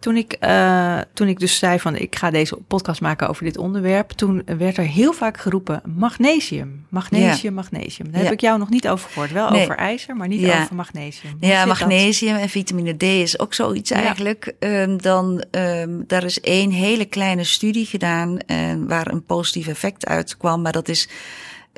[0.00, 3.56] Toen ik, eh, toen ik dus zei van ik ga deze podcast maken over dit
[3.58, 8.10] onderwerp, toen werd er heel vaak geroepen magnesium, magnesium, magnesium.
[8.12, 9.32] Daar heb ik jou nog niet over gehoord.
[9.32, 9.62] Wel Nee.
[9.62, 10.62] over ijzer, maar niet Ja.
[10.62, 11.36] over magnesium.
[11.40, 11.78] Hoe Ja, dat?
[11.78, 14.54] magnesium en vitamine D is ook zoiets eigenlijk.
[14.58, 20.06] Ehm, dan, ehm, daar is één hele kleine studie gedaan en waar een positief effect
[20.06, 20.62] uitkwam.
[20.62, 21.08] Maar dat is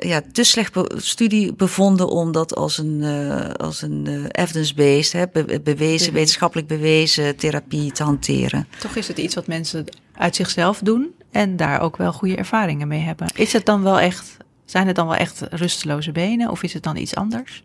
[0.07, 5.31] ja, te slecht be- studie bevonden om dat als een, eh, als een eh, evidence-based,
[5.31, 6.15] be- bewezen, Mhm.
[6.15, 8.67] wetenschappelijk bewezen therapie te hanteren.
[8.79, 9.85] Toch is het iets wat mensen
[10.15, 13.27] uit zichzelf doen en daar ook wel goede ervaringen mee hebben.
[13.35, 16.83] Is het dan wel echt, zijn het dan wel echt rusteloze benen of is het
[16.83, 17.63] dan iets anders?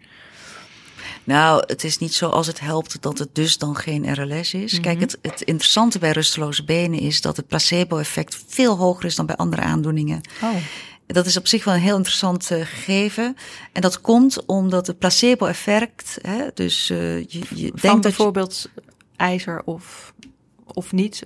[1.24, 4.80] Nou, het is niet zo als het helpt dat het dus dan geen RLS is.
[4.80, 9.26] Kijk, het, het interessante bij rusteloze benen is dat het placebo-effect veel hoger is dan
[9.26, 10.20] bij andere aandoeningen.
[10.42, 10.50] Oh,
[11.06, 13.36] Dat is op zich wel een heel interessant eh, gegeven.
[13.72, 16.18] En dat komt omdat het placebo-effect,
[16.54, 18.68] dus eh, je, je van denkt dat je, bijvoorbeeld
[19.16, 20.12] ijzer of,
[20.64, 21.22] of niet.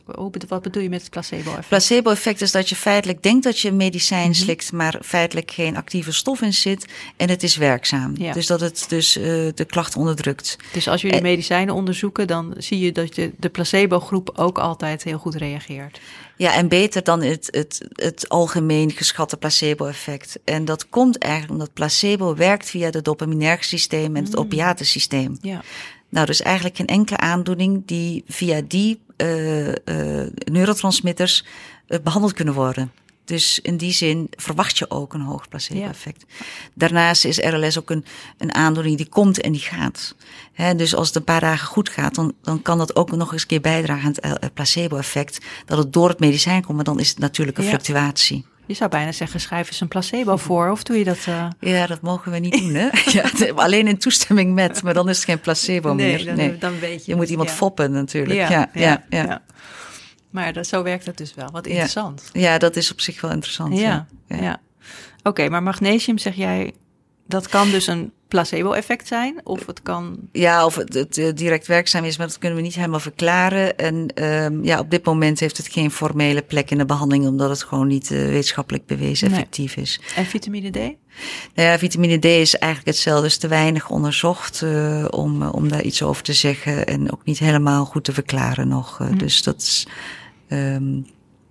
[0.48, 1.68] Wat bedoel je met het placebo-effect?
[1.68, 4.38] placebo-effect is dat je feitelijk denkt dat je een medicijn Mhm.
[4.38, 8.14] slikt, maar feitelijk geen actieve stof in zit en het is werkzaam.
[8.16, 8.32] Ja.
[8.32, 9.22] Dus dat het dus eh,
[9.54, 10.56] de klacht onderdrukt.
[10.72, 15.18] Dus als jullie medicijnen onderzoeken, dan zie je dat je de placebo-groep ook altijd heel
[15.18, 16.00] goed reageert.
[16.40, 20.38] Ja, en beter dan het, het, het algemeen geschatte placebo-effect.
[20.44, 25.36] En dat komt eigenlijk omdat placebo werkt via het dopaminerg systeem en het opiatensysteem.
[25.40, 25.62] Ja,
[26.08, 29.26] Nou, dus eigenlijk geen enkele aandoening die via die eh,
[30.44, 31.44] neurotransmitters
[31.86, 32.92] eh, behandeld kunnen worden.
[33.30, 36.24] Dus in die zin verwacht je ook een hoog placebo-effect.
[36.74, 38.04] Daarnaast is RLS ook een,
[38.38, 40.14] een aandoening die komt en die gaat.
[40.76, 43.42] Dus als het een paar dagen goed gaat, dan, dan kan dat ook nog eens
[43.42, 45.38] een keer bijdragen aan het eh, placebo-effect.
[45.66, 47.70] Dat het door het medicijn komt, maar dan is het natuurlijk een Ja.
[47.70, 48.44] fluctuatie.
[48.66, 50.70] je zou bijna zeggen, schrijf eens een placebo voor.
[50.70, 51.18] Of doe je dat...
[51.26, 52.88] eh, Ja, dat mogen we niet doen, hè?
[53.18, 56.24] ja, alleen in toestemming met, maar dan is het geen placebo meer.
[56.24, 56.58] dan, Nee.
[56.58, 57.10] dan weet je.
[57.10, 58.38] Je moet het, iemand foppen natuurlijk.
[58.48, 59.42] Ja, ja, ja.
[60.30, 61.48] Maar dat, zo werkt het dus wel.
[61.52, 62.30] Wat interessant.
[62.32, 63.78] Ja, dat is op zich wel interessant.
[63.78, 64.60] Ja, ja.
[65.22, 66.72] Oké, maar magnesium zeg jij,
[67.26, 69.40] dat kan dus een placebo-effect zijn?
[69.44, 70.18] Of het kan...
[70.32, 73.78] Ja, of het, het, eh, direct werkzaam is, maar dat kunnen we niet helemaal verklaren.
[73.78, 77.50] En ehm, ja, op dit moment heeft het geen formele plek in de behandeling, omdat
[77.50, 79.36] het gewoon niet eh, wetenschappelijk bewezen Nee.
[79.38, 80.00] effectief is.
[80.16, 80.74] En vitamine D?
[81.54, 85.82] Nou ja, vitamine D is eigenlijk hetzelfde, is te weinig onderzocht eh, om, om daar
[85.82, 89.00] iets over te zeggen en ook niet helemaal goed te verklaren nog.
[89.00, 89.86] Eh, Dus dat is.
[90.50, 91.00] Ehm,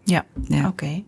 [0.04, 0.68] Ja, ja.
[0.68, 1.04] oké.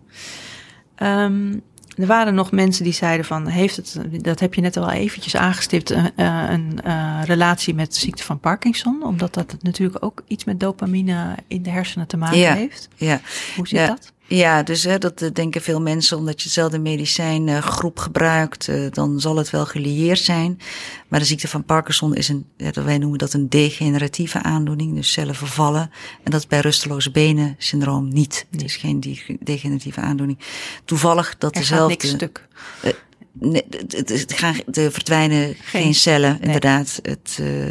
[0.96, 1.54] Ehm,
[1.98, 5.36] er waren nog mensen die zeiden van, heeft het, dat heb je net al eventjes
[5.36, 9.04] aangestipt, een, eh, een eh, relatie met de ziekte van Parkinson?
[9.04, 12.54] Omdat dat natuurlijk ook iets met dopamine in de hersenen te maken Ja.
[12.54, 12.88] heeft.
[12.96, 13.20] ja.
[13.56, 13.88] Hoe zit Ja.
[13.88, 14.14] dat?
[14.34, 19.20] Ja, dus hè, dat eh, denken veel mensen, omdat je dezelfde medicijngroep gebruikt, eh, dan
[19.20, 20.60] zal het wel gelieerd zijn.
[21.08, 25.36] Maar de ziekte van Parkinson is een, wij noemen dat een degeneratieve aandoening, dus cellen
[25.36, 25.92] vervallen.
[26.24, 28.46] En dat is bij rusteloze benen syndroom niet.
[28.52, 30.40] Het is geen de- degeneratieve aandoening.
[30.86, 31.90] Toevallig dat Er gaat dezelfde.
[31.94, 32.48] niks stuk.
[32.82, 32.92] Eh,
[33.34, 37.00] nee, het, gaan, er verdwijnen geen, cellen, inderdaad.
[37.02, 37.68] Het, uh,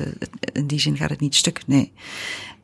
[0.53, 1.93] in die zin gaat het niet stuk, nee.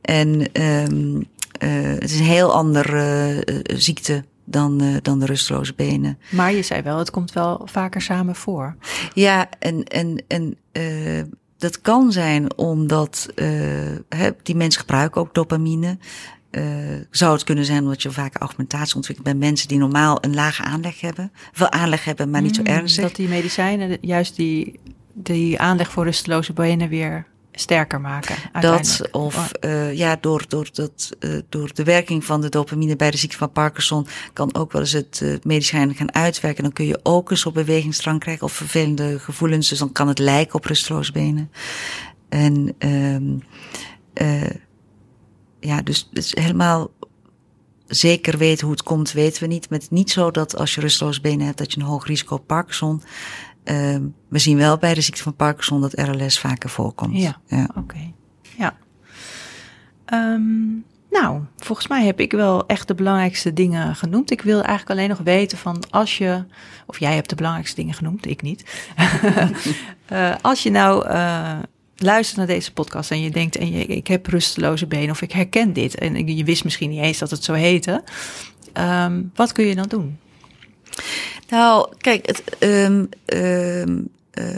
[0.01, 1.27] En um,
[1.59, 6.19] het is een heel andere uh, ziekte dan, uh, dan de rusteloze benen.
[6.31, 8.77] Maar je zei wel, het komt wel vaker samen voor.
[9.15, 11.23] Ja, en, en, en uh,
[11.59, 15.99] dat kan zijn omdat uh, die mensen gebruiken ook dopamine.
[17.11, 20.63] Zou het kunnen zijn omdat je vaak augmentatie ontwikkelt bij mensen die normaal een lage
[20.63, 21.33] aanleg hebben.
[21.55, 23.03] Wel aanleg hebben, maar niet zo Mm, ernstig.
[23.03, 24.81] Dat die medicijnen juist die,
[25.13, 27.27] die aanleg voor rusteloze benen weer
[27.59, 28.37] sterker maken.
[28.61, 33.11] Dat of uh, ja, door, door, dat, uh, door de werking van de dopamine bij
[33.11, 36.63] de ziekte van Parkinson kan ook wel eens het uh, medicijn gaan uitwerken.
[36.63, 39.69] Dan kun je ook eens op bewegingsdrang krijgen of vervelende gevoelens.
[39.69, 41.51] Dus dan kan het lijken op rusteloze benen.
[42.29, 43.43] En um,
[45.61, 46.91] ja, dus, dus helemaal
[47.87, 49.71] zeker weten hoe het komt, weten we niet.
[49.71, 52.07] Maar het is niet zo dat als je rusteloze benen hebt, dat je een hoog
[52.07, 53.03] risico op Parkinson.
[53.71, 53.97] Uh,
[54.29, 57.19] we zien wel bij de ziekte van Parkinson dat RLS vaker voorkomt.
[57.19, 57.65] Ja, ja.
[57.69, 57.79] oké.
[57.79, 58.15] Okay.
[58.57, 58.77] Ja.
[60.13, 60.85] Um,
[61.21, 64.31] nou, volgens mij heb ik wel echt de belangrijkste dingen genoemd.
[64.31, 66.45] Ik wil eigenlijk alleen nog weten van als je,
[66.87, 68.65] of jij hebt de belangrijkste dingen genoemd, ik niet.
[70.13, 71.59] uh, als je nou uh,
[71.97, 75.33] luistert naar deze podcast en je denkt, en je, ik heb rusteloze benen of ik
[75.33, 78.03] herken dit en je wist misschien niet eens dat het zo heette.
[78.75, 80.19] Um, wat kun je dan doen?
[81.49, 84.55] Nou, kijk, het, um, um, uh,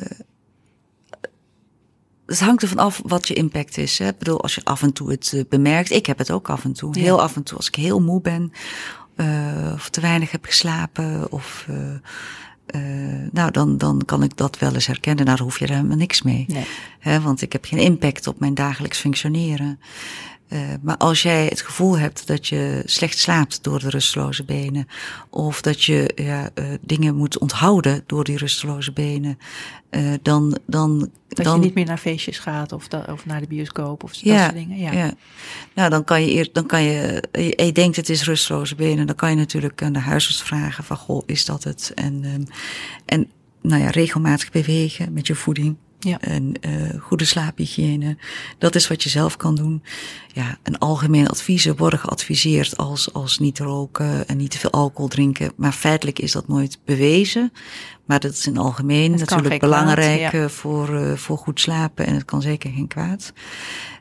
[2.26, 3.99] het hangt ervan af wat je impact is.
[3.99, 4.09] Hè?
[4.09, 5.91] Ik bedoel, als je af en toe het uh, bemerkt.
[5.91, 6.95] Ik heb het ook af en toe.
[6.95, 7.01] Ja.
[7.01, 8.53] Heel af en toe als ik heel moe ben.
[9.16, 11.32] Uh, of te weinig heb geslapen.
[11.32, 11.66] Of
[13.32, 15.24] nou, dan, dan kan ik dat wel eens herkennen.
[15.24, 16.45] Nou, daar hoef je helemaal niks mee.
[16.49, 16.66] Nee.
[16.99, 17.20] Hè?
[17.20, 19.80] Want ik heb geen impact op mijn dagelijks functioneren.
[20.49, 24.88] Uh, maar als jij het gevoel hebt dat je slecht slaapt door de rusteloze benen,
[25.30, 29.38] of dat je ja, uh, dingen moet onthouden door die rusteloze benen,
[29.90, 31.11] uh, dan, dan.
[31.28, 34.14] Dat dan, je niet meer naar feestjes gaat of, da, of naar de bioscoop of
[34.14, 34.78] ja, dat soort dingen.
[34.78, 34.92] Ja.
[34.92, 35.12] ja.
[35.74, 39.07] Nou, dan kan je eer, dan kan je, je, je denkt het is rusteloze benen,
[39.07, 41.92] dan kan je natuurlijk aan de huisarts vragen van goh, is dat het?
[41.94, 42.44] En, um,
[43.05, 43.30] en
[43.62, 45.76] nou ja, regelmatig bewegen met je voeding.
[46.01, 46.20] Ja.
[46.20, 48.16] En uh, goede slaaphygiëne.
[48.59, 49.82] Dat is wat je zelf kan doen.
[50.32, 55.09] Ja, en algemene adviezen worden geadviseerd als, als niet roken en niet te veel alcohol
[55.09, 55.53] drinken.
[55.57, 57.53] Maar feitelijk is dat nooit bewezen.
[58.05, 60.49] Maar dat is in algemeen het natuurlijk belangrijk kwaad, ja.
[60.49, 62.07] voor, uh, voor goed slapen.
[62.07, 63.32] En het kan zeker geen kwaad.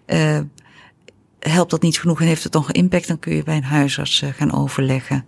[0.07, 0.39] Uh,
[1.39, 4.23] helpt dat niet genoeg en heeft het nog impact, dan kun je bij een huisarts
[4.35, 5.25] gaan overleggen.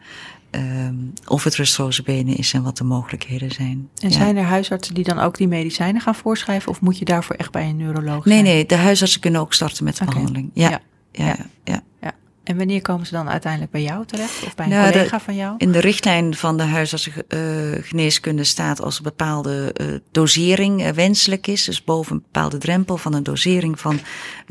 [0.52, 3.90] Um, of het rusteloze benen is en wat de mogelijkheden zijn.
[4.02, 4.16] En ja.
[4.16, 6.72] zijn er huisartsen die dan ook die medicijnen gaan voorschrijven?
[6.72, 8.44] Of moet je daarvoor echt bij een neuroloog Nee, zijn?
[8.56, 10.14] nee, de huisartsen kunnen ook starten met de okay.
[10.16, 10.52] behandeling.
[10.54, 10.70] Ja.
[11.12, 11.26] Ja.
[11.64, 11.82] Ja.
[12.02, 12.12] Ja.
[12.44, 14.44] En wanneer komen ze dan uiteindelijk bij jou terecht?
[14.46, 15.56] Of bij een Nou, collega de- van jou?
[15.58, 21.64] In de richtlijn van de huisartsengeneeskunde staat als een bepaalde uh, dosering uh, wenselijk is.
[21.64, 24.00] Dus boven een bepaalde drempel van een dosering van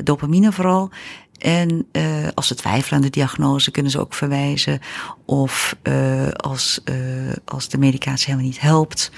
[0.03, 0.89] dopamine vooral.
[1.39, 4.79] En uh, als ze twijfelen aan de diagnose kunnen ze ook verwijzen.
[5.25, 6.95] Of uh, als, uh,
[7.45, 9.11] als de medicatie helemaal niet helpt,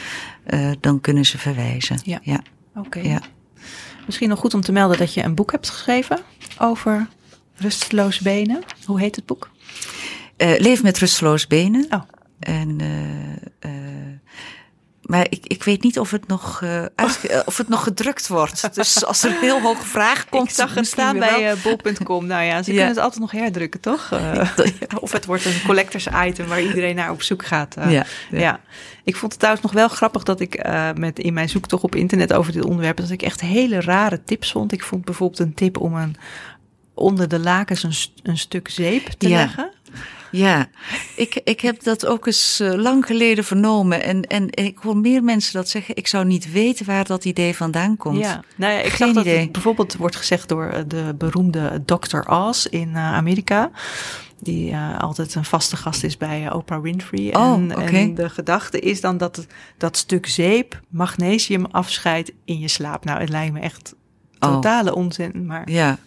[0.79, 1.99] dan kunnen ze verwijzen.
[2.03, 2.19] Ja.
[2.23, 2.43] ja.
[2.75, 2.87] Oké.
[2.87, 3.03] Okay.
[3.03, 3.21] ja.
[4.05, 6.19] Misschien nog goed om te melden dat je een boek hebt geschreven
[6.57, 7.07] over
[7.55, 8.63] rusteloze benen.
[8.85, 9.49] Hoe heet het boek?
[10.37, 11.85] Leef met rusteloze benen.
[11.89, 12.01] Oh.
[12.39, 12.77] En
[15.01, 18.75] maar ik, ik weet niet of het nog, uh, uit, of het nog gedrukt wordt.
[18.75, 20.49] Dus als er een heel hoge vraag komt.
[20.49, 22.25] Ik zag het staan bij uh, bol.com.
[22.25, 22.77] Nou ja, ze ja.
[22.77, 24.09] kunnen het altijd nog herdrukken, toch?
[24.21, 24.47] Uh,
[24.99, 27.75] of het wordt een collectors item waar iedereen naar op zoek gaat.
[27.79, 28.05] Ja, ja.
[28.31, 28.59] ja,
[29.03, 32.33] Ik vond het trouwens nog wel grappig dat ik met in mijn zoektocht op internet
[32.33, 32.97] over dit onderwerp...
[32.97, 34.71] dat ik echt hele rare tips vond.
[34.71, 36.15] Ik vond bijvoorbeeld een tip om een,
[36.93, 37.93] onder de lakens een,
[38.23, 39.37] een stuk zeep te ja.
[39.37, 39.71] leggen.
[40.31, 40.67] Ja,
[41.15, 44.03] ik, ik heb dat ook eens uh, lang geleden vernomen.
[44.03, 45.95] En, en ik hoor meer mensen dat zeggen.
[45.95, 48.17] Ik zou niet weten waar dat idee vandaan komt.
[48.17, 49.39] Ja, nou ja, ik Geen zag dat idee.
[49.39, 52.29] het bijvoorbeeld wordt gezegd door eh, de beroemde Dr.
[52.29, 53.71] Oz in uh, Amerika.
[54.39, 57.35] Die uh, altijd een vaste gast is bij uh, Oprah Winfrey.
[57.35, 57.85] Oh, en, okay.
[57.87, 63.05] en de gedachte is dan dat het, dat stuk zeep magnesium afscheidt in je slaap.
[63.05, 63.95] Nou, het lijkt me echt
[64.39, 64.97] totale oh.
[64.97, 65.45] onzin.
[65.45, 65.97] Maar ja.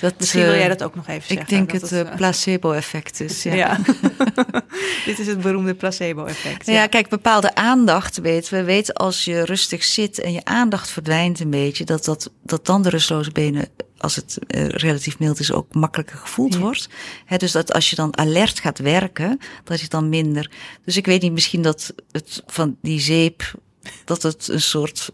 [0.00, 1.40] Dat, Misschien wil jij dat ook nog even zeggen.
[1.40, 3.42] Ik denk het, het uh, placebo-effect is.
[3.42, 3.54] Ja.
[3.54, 3.78] ja.
[5.06, 6.66] Dit is het beroemde placebo-effect.
[6.66, 6.72] Ja.
[6.72, 6.86] ja.
[6.86, 8.64] kijk, bepaalde aandacht weten we.
[8.64, 12.82] weten als je rustig zit en je aandacht verdwijnt een beetje, dat, dat, dat dan
[12.82, 13.68] de rustloze benen,
[13.98, 16.60] als het uh, relatief mild is, ook makkelijker gevoeld ja.
[16.60, 16.88] wordt.
[17.24, 20.50] He, dus dat als je dan alert gaat werken, dat je dan minder.
[20.84, 23.52] Dus ik weet niet, misschien dat het van die zeep,
[24.04, 25.10] dat het een soort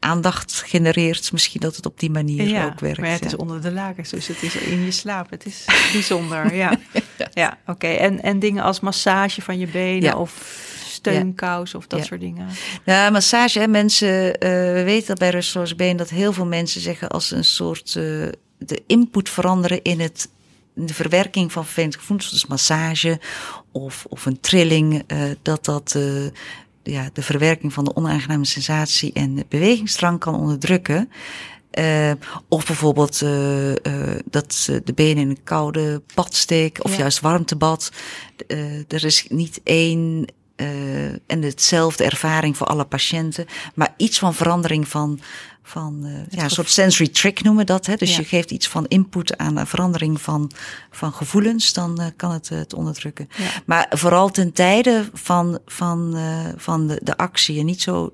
[0.00, 1.32] aandacht genereert.
[1.32, 2.98] Misschien dat het op die manier ja, ook werkt.
[2.98, 5.30] Maar ja, het is onder de lakens, dus het is in je slaap.
[5.30, 6.78] Het is bijzonder, ja.
[7.32, 7.70] ja, oké.
[7.70, 7.96] Okay.
[7.96, 12.48] En, en dingen als massage van je benen of steunkous of dat soort dingen.
[12.84, 14.38] Ja, massage, hè, mensen, uh,
[14.72, 18.28] we weten dat bij Rust Been dat heel veel mensen zeggen als een soort uh,
[18.58, 20.28] de input veranderen in het
[20.74, 23.20] de verwerking van vervelend gevoelens, dus massage
[23.72, 25.98] of, of een trilling, uh, dat dat
[26.82, 31.10] ja, de verwerking van de onaangename sensatie en de bewegingsdrang kan onderdrukken.
[31.78, 32.12] Uh,
[32.48, 33.74] of bijvoorbeeld uh, uh,
[34.24, 36.98] dat ze de benen in een koude bad steken, of ja.
[36.98, 37.92] juist warmtebad.
[38.88, 40.26] er is niet één
[41.26, 45.20] en hetzelfde ervaring voor alle patiënten, maar iets van verandering van
[45.70, 47.86] van uh, ja, een soort sensory trick noemen we dat.
[47.86, 47.96] Hè?
[47.96, 48.16] Dus ja.
[48.18, 50.50] je geeft iets van input aan een verandering van,
[50.90, 53.28] van gevoelens, dan uh, kan het het onderdrukken.
[53.36, 53.44] Ja.
[53.66, 56.16] Maar vooral ten tijde van, van,
[56.56, 58.12] van de, de actie en niet zo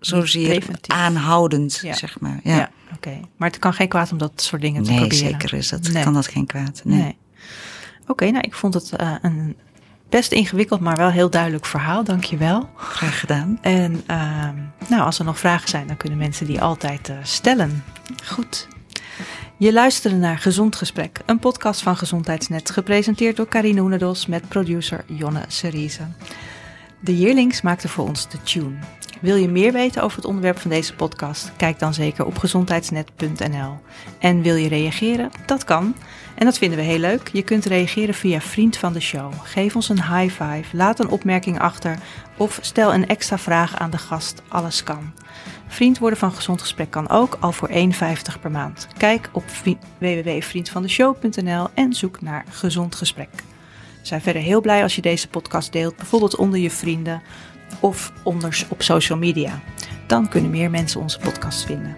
[0.00, 1.94] zozeer aanhoudend, ja.
[1.94, 2.40] zeg maar.
[2.42, 3.08] Ja, ja oké.
[3.08, 3.24] Okay.
[3.36, 5.24] Maar het kan geen kwaad om dat soort dingen te nee, proberen.
[5.24, 5.88] Nee, zeker is dat.
[5.88, 6.02] Nee.
[6.04, 6.80] Kan dat geen kwaad.
[6.84, 7.02] Nee.
[7.02, 7.16] nee.
[8.00, 9.56] Oké, okay, nou ik vond het uh, een
[10.10, 12.04] best ingewikkeld, maar wel heel duidelijk verhaal.
[12.04, 12.68] Dank je wel.
[12.76, 13.58] Graag gedaan.
[13.60, 14.48] En uh,
[14.88, 17.84] nou, als er nog vragen zijn, dan kunnen mensen die altijd uh, stellen.
[18.24, 18.68] Goed.
[19.56, 25.04] Je luisterde naar Gezond Gesprek, een podcast van Gezondheidsnet, gepresenteerd door Karine Hoenedos met producer
[25.06, 26.02] Jonne Serize.
[27.00, 28.78] De Yearlings maakte voor ons de tune.
[29.20, 31.52] Wil je meer weten over het onderwerp van deze podcast?
[31.56, 33.78] Kijk dan zeker op gezondheidsnet.nl.
[34.18, 35.30] En wil je reageren?
[35.46, 35.94] Dat kan.
[36.40, 37.28] En dat vinden we heel leuk.
[37.32, 39.32] Je kunt reageren via Vriend van de Show.
[39.42, 41.98] Geef ons een high five, laat een opmerking achter
[42.36, 44.42] of stel een extra vraag aan de gast.
[44.48, 45.12] Alles kan.
[45.66, 47.74] Vriend worden van Gezond Gesprek kan ook al voor 1,50
[48.40, 48.88] per maand.
[48.96, 49.44] Kijk op
[49.98, 53.30] www.vriendvandeshow.nl en zoek naar Gezond Gesprek.
[54.00, 57.22] We zijn verder heel blij als je deze podcast deelt, bijvoorbeeld onder je vrienden
[57.80, 59.60] of onder op social media.
[60.06, 61.96] Dan kunnen meer mensen onze podcast vinden.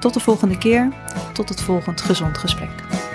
[0.00, 0.92] Tot de volgende keer,
[1.32, 3.10] tot het volgend gezond gesprek.